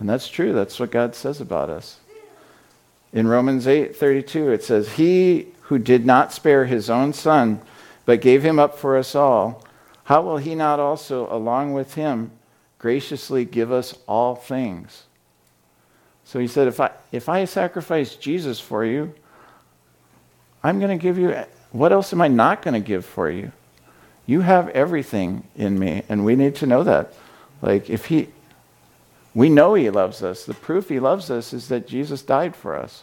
And 0.01 0.09
that's 0.09 0.27
true. 0.27 0.53
That's 0.53 0.81
what 0.81 0.91
God 0.91 1.15
says 1.15 1.41
about 1.41 1.71
us. 1.71 1.99
In 3.13 3.29
Romans 3.29 3.69
8:32 3.69 4.53
it 4.53 4.65
says, 4.65 4.95
"He 4.95 5.47
who 5.63 5.79
did 5.79 6.05
not 6.05 6.33
spare 6.33 6.65
his 6.65 6.91
own 6.91 7.13
son, 7.13 7.61
but 8.05 8.21
gave 8.21 8.43
him 8.43 8.59
up 8.59 8.77
for 8.77 8.97
us 8.97 9.15
all, 9.15 9.65
how 10.05 10.23
will 10.23 10.39
he 10.39 10.57
not 10.57 10.81
also 10.81 11.33
along 11.33 11.73
with 11.73 11.95
him 11.95 12.33
graciously 12.81 13.45
give 13.45 13.71
us 13.71 13.95
all 14.09 14.35
things?" 14.35 15.05
So 16.31 16.39
he 16.39 16.47
said, 16.47 16.69
if 16.69 16.79
I, 16.79 16.93
if 17.11 17.29
I 17.29 17.45
sacrifice 17.45 18.15
Jesus 18.15 18.61
for 18.61 18.85
you, 18.85 19.13
I'm 20.63 20.79
going 20.79 20.97
to 20.97 21.03
give 21.03 21.19
you, 21.19 21.35
what 21.73 21.91
else 21.91 22.13
am 22.13 22.21
I 22.21 22.29
not 22.29 22.63
going 22.63 22.75
to 22.75 22.87
give 22.87 23.05
for 23.05 23.29
you? 23.29 23.51
You 24.27 24.43
have 24.43 24.69
everything 24.69 25.43
in 25.57 25.77
me, 25.77 26.05
and 26.09 26.25
we 26.25 26.37
need 26.37 26.55
to 26.57 26.67
know 26.67 26.85
that. 26.85 27.13
Like, 27.61 27.91
if 27.91 28.07
he, 28.07 28.29
we 29.35 29.49
know 29.49 29.75
he 29.75 29.91
loves 29.91 30.23
us. 30.23 30.45
The 30.45 30.55
proof 30.55 30.89
he 30.89 31.01
loves 31.01 31.33
us 31.33 31.53
is 31.53 31.67
that 31.67 31.89
Jesus 31.89 32.23
died 32.23 32.55
for 32.55 32.77
us. 32.77 33.03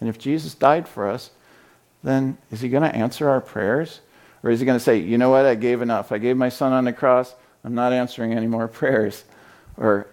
And 0.00 0.08
if 0.08 0.18
Jesus 0.18 0.52
died 0.52 0.88
for 0.88 1.08
us, 1.08 1.30
then 2.02 2.38
is 2.50 2.60
he 2.60 2.68
going 2.68 2.82
to 2.82 2.92
answer 2.92 3.30
our 3.30 3.40
prayers? 3.40 4.00
Or 4.42 4.50
is 4.50 4.58
he 4.58 4.66
going 4.66 4.80
to 4.80 4.84
say, 4.84 4.98
you 4.98 5.16
know 5.16 5.30
what, 5.30 5.46
I 5.46 5.54
gave 5.54 5.80
enough. 5.80 6.10
I 6.10 6.18
gave 6.18 6.36
my 6.36 6.48
son 6.48 6.72
on 6.72 6.86
the 6.86 6.92
cross. 6.92 7.36
I'm 7.62 7.76
not 7.76 7.92
answering 7.92 8.32
any 8.32 8.48
more 8.48 8.66
prayers. 8.82 9.22
Or, 9.76 10.08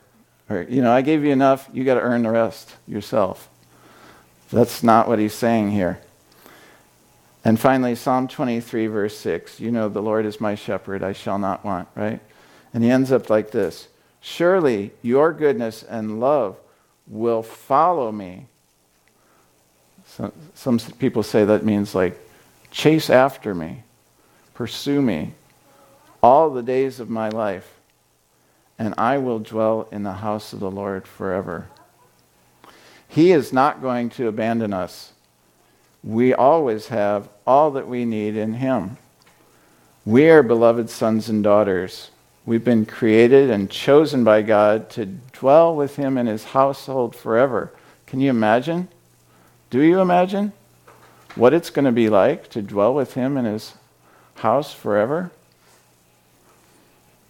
or 0.53 0.61
you 0.63 0.81
know, 0.81 0.91
I 0.91 1.01
gave 1.01 1.23
you 1.23 1.31
enough. 1.31 1.69
You 1.73 1.83
got 1.83 1.95
to 1.95 2.01
earn 2.01 2.23
the 2.23 2.31
rest 2.31 2.75
yourself. 2.87 3.49
That's 4.51 4.83
not 4.83 5.07
what 5.07 5.19
he's 5.19 5.33
saying 5.33 5.71
here. 5.71 5.99
And 7.45 7.59
finally, 7.59 7.95
Psalm 7.95 8.27
23, 8.27 8.87
verse 8.87 9.17
6. 9.17 9.59
You 9.59 9.71
know, 9.71 9.89
the 9.89 10.01
Lord 10.01 10.25
is 10.25 10.39
my 10.39 10.55
shepherd, 10.55 11.03
I 11.03 11.13
shall 11.13 11.37
not 11.37 11.65
want, 11.65 11.89
right? 11.95 12.21
And 12.73 12.83
he 12.83 12.89
ends 12.89 13.11
up 13.11 13.29
like 13.29 13.51
this 13.51 13.87
Surely 14.21 14.91
your 15.01 15.33
goodness 15.33 15.83
and 15.83 16.19
love 16.19 16.57
will 17.07 17.43
follow 17.43 18.11
me. 18.11 18.45
So, 20.05 20.31
some 20.53 20.79
people 20.79 21.23
say 21.23 21.43
that 21.45 21.65
means 21.65 21.93
like 21.93 22.17
chase 22.71 23.09
after 23.09 23.53
me, 23.53 23.83
pursue 24.53 25.01
me 25.01 25.33
all 26.21 26.49
the 26.49 26.63
days 26.63 26.99
of 26.99 27.09
my 27.09 27.27
life, 27.29 27.72
and 28.77 28.93
I 28.97 29.17
will 29.17 29.39
dwell 29.39 29.87
in 29.91 30.03
the 30.03 30.13
house 30.13 30.53
of 30.53 30.59
the 30.59 30.71
Lord 30.71 31.07
forever. 31.07 31.67
He 33.07 33.31
is 33.31 33.53
not 33.53 33.81
going 33.81 34.09
to 34.11 34.27
abandon 34.27 34.73
us. 34.73 35.13
We 36.03 36.33
always 36.33 36.87
have 36.87 37.29
all 37.45 37.71
that 37.71 37.87
we 37.87 38.05
need 38.05 38.35
in 38.35 38.55
Him. 38.55 38.97
We 40.05 40.29
are 40.29 40.43
beloved 40.43 40.89
sons 40.89 41.29
and 41.29 41.43
daughters. 41.43 42.11
We've 42.45 42.63
been 42.63 42.85
created 42.85 43.49
and 43.49 43.69
chosen 43.69 44.23
by 44.23 44.41
God 44.41 44.89
to 44.91 45.05
dwell 45.05 45.75
with 45.75 45.95
Him 45.95 46.17
in 46.17 46.27
His 46.27 46.43
household 46.43 47.15
forever. 47.15 47.71
Can 48.05 48.19
you 48.19 48.31
imagine? 48.31 48.89
Do 49.69 49.81
you 49.81 50.01
imagine 50.01 50.51
what 51.35 51.53
it's 51.53 51.69
going 51.69 51.85
to 51.85 51.91
be 51.91 52.09
like 52.09 52.49
to 52.49 52.61
dwell 52.61 52.93
with 52.93 53.13
Him 53.13 53.37
in 53.37 53.45
His 53.45 53.75
house 54.35 54.73
forever? 54.73 55.31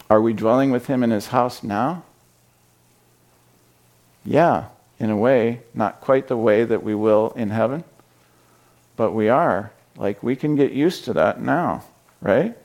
Are 0.10 0.22
we 0.22 0.34
dwelling 0.34 0.72
with 0.72 0.88
Him 0.88 1.04
in 1.04 1.12
His 1.12 1.28
house 1.28 1.63
now? 1.63 2.04
Yeah, 4.26 4.66
in 5.00 5.10
a 5.10 5.18
way, 5.18 5.62
not 5.74 6.02
quite 6.02 6.28
the 6.28 6.38
way 6.38 6.63
that 6.63 6.84
we 6.84 6.96
will 6.96 7.32
in 7.36 7.50
heaven, 7.50 7.84
but 8.96 9.12
we 9.12 9.30
are. 9.30 9.72
Like, 9.98 10.24
we 10.24 10.36
can 10.36 10.56
get 10.56 10.72
used 10.72 11.06
to 11.06 11.13
that 11.13 11.42
now, 11.42 11.84
right? 12.22 12.56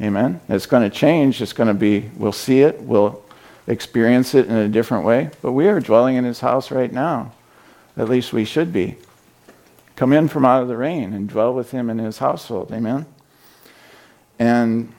Amen. 0.00 0.40
It's 0.48 0.66
going 0.66 0.88
to 0.88 0.96
change. 0.96 1.42
It's 1.42 1.52
going 1.52 1.68
to 1.68 1.74
be, 1.74 2.10
we'll 2.16 2.32
see 2.32 2.62
it, 2.62 2.80
we'll 2.80 3.22
experience 3.66 4.34
it 4.34 4.46
in 4.46 4.56
a 4.56 4.68
different 4.68 5.04
way. 5.04 5.30
But 5.42 5.52
we 5.52 5.68
are 5.68 5.80
dwelling 5.80 6.16
in 6.16 6.24
his 6.24 6.40
house 6.40 6.70
right 6.70 6.92
now. 6.92 7.32
At 7.96 8.08
least 8.08 8.32
we 8.32 8.44
should 8.44 8.72
be. 8.72 8.96
Come 9.96 10.12
in 10.12 10.28
from 10.28 10.44
out 10.44 10.62
of 10.62 10.68
the 10.68 10.76
rain 10.76 11.12
and 11.12 11.28
dwell 11.28 11.52
with 11.52 11.70
him 11.70 11.90
in 11.90 11.98
his 11.98 12.18
household. 12.18 12.72
Amen. 12.72 13.06
And, 14.38 14.92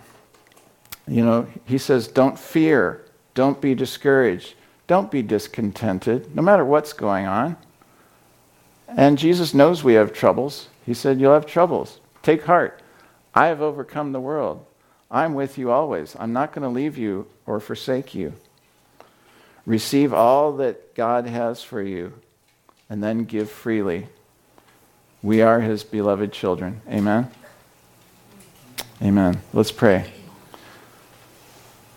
you 1.07 1.23
know, 1.23 1.47
he 1.65 1.77
says, 1.77 2.07
don't 2.07 2.39
fear, 2.39 3.03
don't 3.33 3.59
be 3.59 3.75
discouraged, 3.75 4.55
don't 4.87 5.11
be 5.11 5.21
discontented, 5.21 6.35
no 6.35 6.41
matter 6.41 6.63
what's 6.65 6.93
going 6.93 7.25
on. 7.25 7.57
And 8.87 9.17
Jesus 9.17 9.53
knows 9.53 9.83
we 9.83 9.93
have 9.93 10.13
troubles. 10.13 10.67
He 10.85 10.93
said, 10.93 11.19
You'll 11.19 11.33
have 11.33 11.45
troubles. 11.45 11.99
Take 12.21 12.43
heart. 12.43 12.79
I 13.33 13.47
have 13.47 13.61
overcome 13.61 14.11
the 14.11 14.19
world. 14.19 14.65
I'm 15.09 15.33
with 15.33 15.57
you 15.57 15.71
always. 15.71 16.15
I'm 16.19 16.33
not 16.33 16.53
going 16.53 16.63
to 16.63 16.69
leave 16.69 16.97
you 16.97 17.27
or 17.45 17.59
forsake 17.59 18.13
you. 18.13 18.33
Receive 19.65 20.13
all 20.13 20.53
that 20.57 20.95
God 20.95 21.27
has 21.27 21.63
for 21.63 21.81
you 21.81 22.13
and 22.89 23.03
then 23.03 23.23
give 23.23 23.49
freely. 23.49 24.07
We 25.21 25.41
are 25.41 25.61
his 25.61 25.83
beloved 25.83 26.33
children. 26.33 26.81
Amen. 26.89 27.31
Amen. 29.01 29.41
Let's 29.53 29.71
pray. 29.71 30.11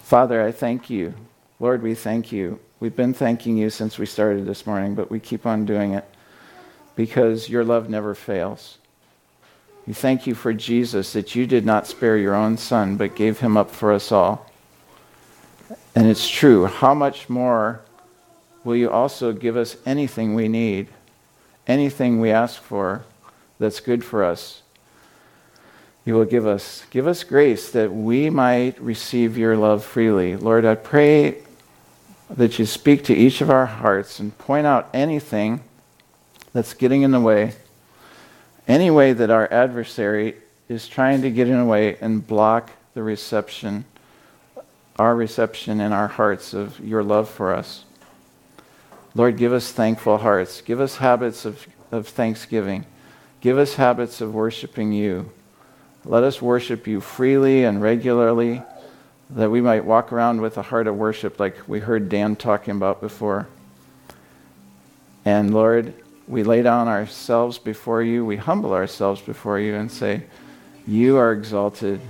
Father, 0.06 0.40
I 0.40 0.52
thank 0.52 0.88
you. 0.88 1.14
Lord, 1.58 1.82
we 1.82 1.96
thank 1.96 2.30
you. 2.30 2.60
We've 2.78 2.94
been 2.94 3.12
thanking 3.12 3.56
you 3.56 3.70
since 3.70 3.98
we 3.98 4.06
started 4.06 4.46
this 4.46 4.64
morning, 4.64 4.94
but 4.94 5.10
we 5.10 5.18
keep 5.18 5.44
on 5.44 5.64
doing 5.64 5.94
it 5.94 6.04
because 6.94 7.48
your 7.48 7.64
love 7.64 7.90
never 7.90 8.14
fails. 8.14 8.78
We 9.84 9.94
thank 9.94 10.24
you 10.24 10.36
for 10.36 10.52
Jesus, 10.52 11.12
that 11.14 11.34
you 11.34 11.44
did 11.44 11.66
not 11.66 11.88
spare 11.88 12.16
your 12.16 12.36
own 12.36 12.56
son, 12.56 12.96
but 12.96 13.16
gave 13.16 13.40
him 13.40 13.56
up 13.56 13.68
for 13.72 13.92
us 13.92 14.12
all. 14.12 14.48
And 15.96 16.06
it's 16.06 16.28
true. 16.28 16.66
How 16.66 16.94
much 16.94 17.28
more 17.28 17.80
will 18.62 18.76
you 18.76 18.88
also 18.88 19.32
give 19.32 19.56
us 19.56 19.76
anything 19.84 20.36
we 20.36 20.46
need, 20.46 20.86
anything 21.66 22.20
we 22.20 22.30
ask 22.30 22.62
for 22.62 23.04
that's 23.58 23.80
good 23.80 24.04
for 24.04 24.22
us? 24.22 24.62
You 26.06 26.14
will 26.14 26.24
give 26.24 26.46
us. 26.46 26.86
Give 26.88 27.06
us 27.06 27.22
grace 27.22 27.70
that 27.72 27.92
we 27.92 28.30
might 28.30 28.80
receive 28.80 29.36
your 29.36 29.58
love 29.58 29.84
freely. 29.84 30.36
Lord, 30.36 30.64
I 30.64 30.76
pray 30.76 31.42
that 32.30 32.58
you 32.58 32.64
speak 32.64 33.04
to 33.04 33.14
each 33.14 33.42
of 33.42 33.50
our 33.50 33.66
hearts 33.66 34.18
and 34.18 34.36
point 34.38 34.66
out 34.66 34.88
anything 34.94 35.60
that's 36.54 36.72
getting 36.72 37.02
in 37.02 37.10
the 37.10 37.20
way 37.20 37.54
any 38.68 38.90
way 38.90 39.12
that 39.12 39.30
our 39.30 39.50
adversary 39.52 40.36
is 40.68 40.88
trying 40.88 41.22
to 41.22 41.30
get 41.30 41.48
in 41.48 41.58
the 41.58 41.64
way 41.64 41.96
and 42.00 42.26
block 42.26 42.70
the 42.94 43.02
reception, 43.02 43.84
our 44.98 45.14
reception 45.14 45.80
in 45.80 45.92
our 45.92 46.08
hearts 46.08 46.52
of 46.52 46.80
your 46.80 47.02
love 47.02 47.28
for 47.28 47.54
us. 47.54 47.84
Lord, 49.14 49.36
give 49.36 49.52
us 49.52 49.70
thankful 49.70 50.18
hearts. 50.18 50.60
Give 50.60 50.80
us 50.80 50.96
habits 50.96 51.44
of, 51.44 51.66
of 51.92 52.08
thanksgiving. 52.08 52.84
Give 53.40 53.56
us 53.56 53.76
habits 53.76 54.20
of 54.20 54.34
worshiping 54.34 54.92
you. 54.92 55.30
Let 56.08 56.22
us 56.22 56.40
worship 56.40 56.86
you 56.86 57.00
freely 57.00 57.64
and 57.64 57.82
regularly, 57.82 58.62
that 59.30 59.50
we 59.50 59.60
might 59.60 59.84
walk 59.84 60.12
around 60.12 60.40
with 60.40 60.56
a 60.56 60.62
heart 60.62 60.86
of 60.86 60.94
worship 60.94 61.40
like 61.40 61.56
we 61.66 61.80
heard 61.80 62.08
Dan 62.08 62.36
talking 62.36 62.76
about 62.76 63.00
before. 63.00 63.48
And 65.24 65.52
Lord, 65.52 65.94
we 66.28 66.44
lay 66.44 66.62
down 66.62 66.86
ourselves 66.86 67.58
before 67.58 68.04
you, 68.04 68.24
we 68.24 68.36
humble 68.36 68.72
ourselves 68.72 69.20
before 69.20 69.58
you 69.58 69.74
and 69.74 69.90
say, 69.90 70.22
You 70.86 71.16
are 71.16 71.32
exalted. 71.32 72.00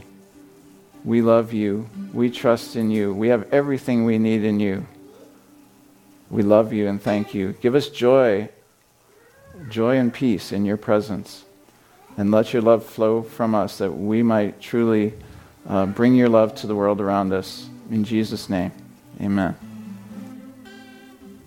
We 1.03 1.23
love 1.23 1.55
you. 1.55 1.89
We 2.13 2.31
trust 2.31 2.77
in 2.77 2.91
you. 2.91 3.15
We 3.15 3.29
have 3.29 3.51
everything 3.51 4.05
we 4.05 4.19
need 4.19 4.45
in 4.45 4.61
you. 4.61 4.87
We 6.29 6.43
love 6.43 6.75
you 6.75 6.87
and 6.87 7.01
thank 7.01 7.33
you. 7.33 7.55
Give 7.63 7.75
us 7.75 7.89
joy, 7.89 8.51
joy 9.71 9.97
and 9.97 10.13
peace 10.13 10.53
in 10.53 10.67
your 10.67 10.77
presence. 10.77 11.46
And 12.17 12.31
let 12.31 12.53
your 12.53 12.63
love 12.63 12.85
flow 12.85 13.23
from 13.23 13.55
us 13.55 13.79
that 13.79 13.93
we 13.93 14.23
might 14.23 14.61
truly 14.61 15.15
uh, 15.69 15.87
bring 15.87 16.15
your 16.15 16.29
love 16.29 16.55
to 16.57 16.67
the 16.67 16.75
world 16.75 17.01
around 17.01 17.33
us. 17.33 17.69
In 17.91 18.05
Jesus' 18.05 18.49
name, 18.49 18.73
amen. 19.21 19.66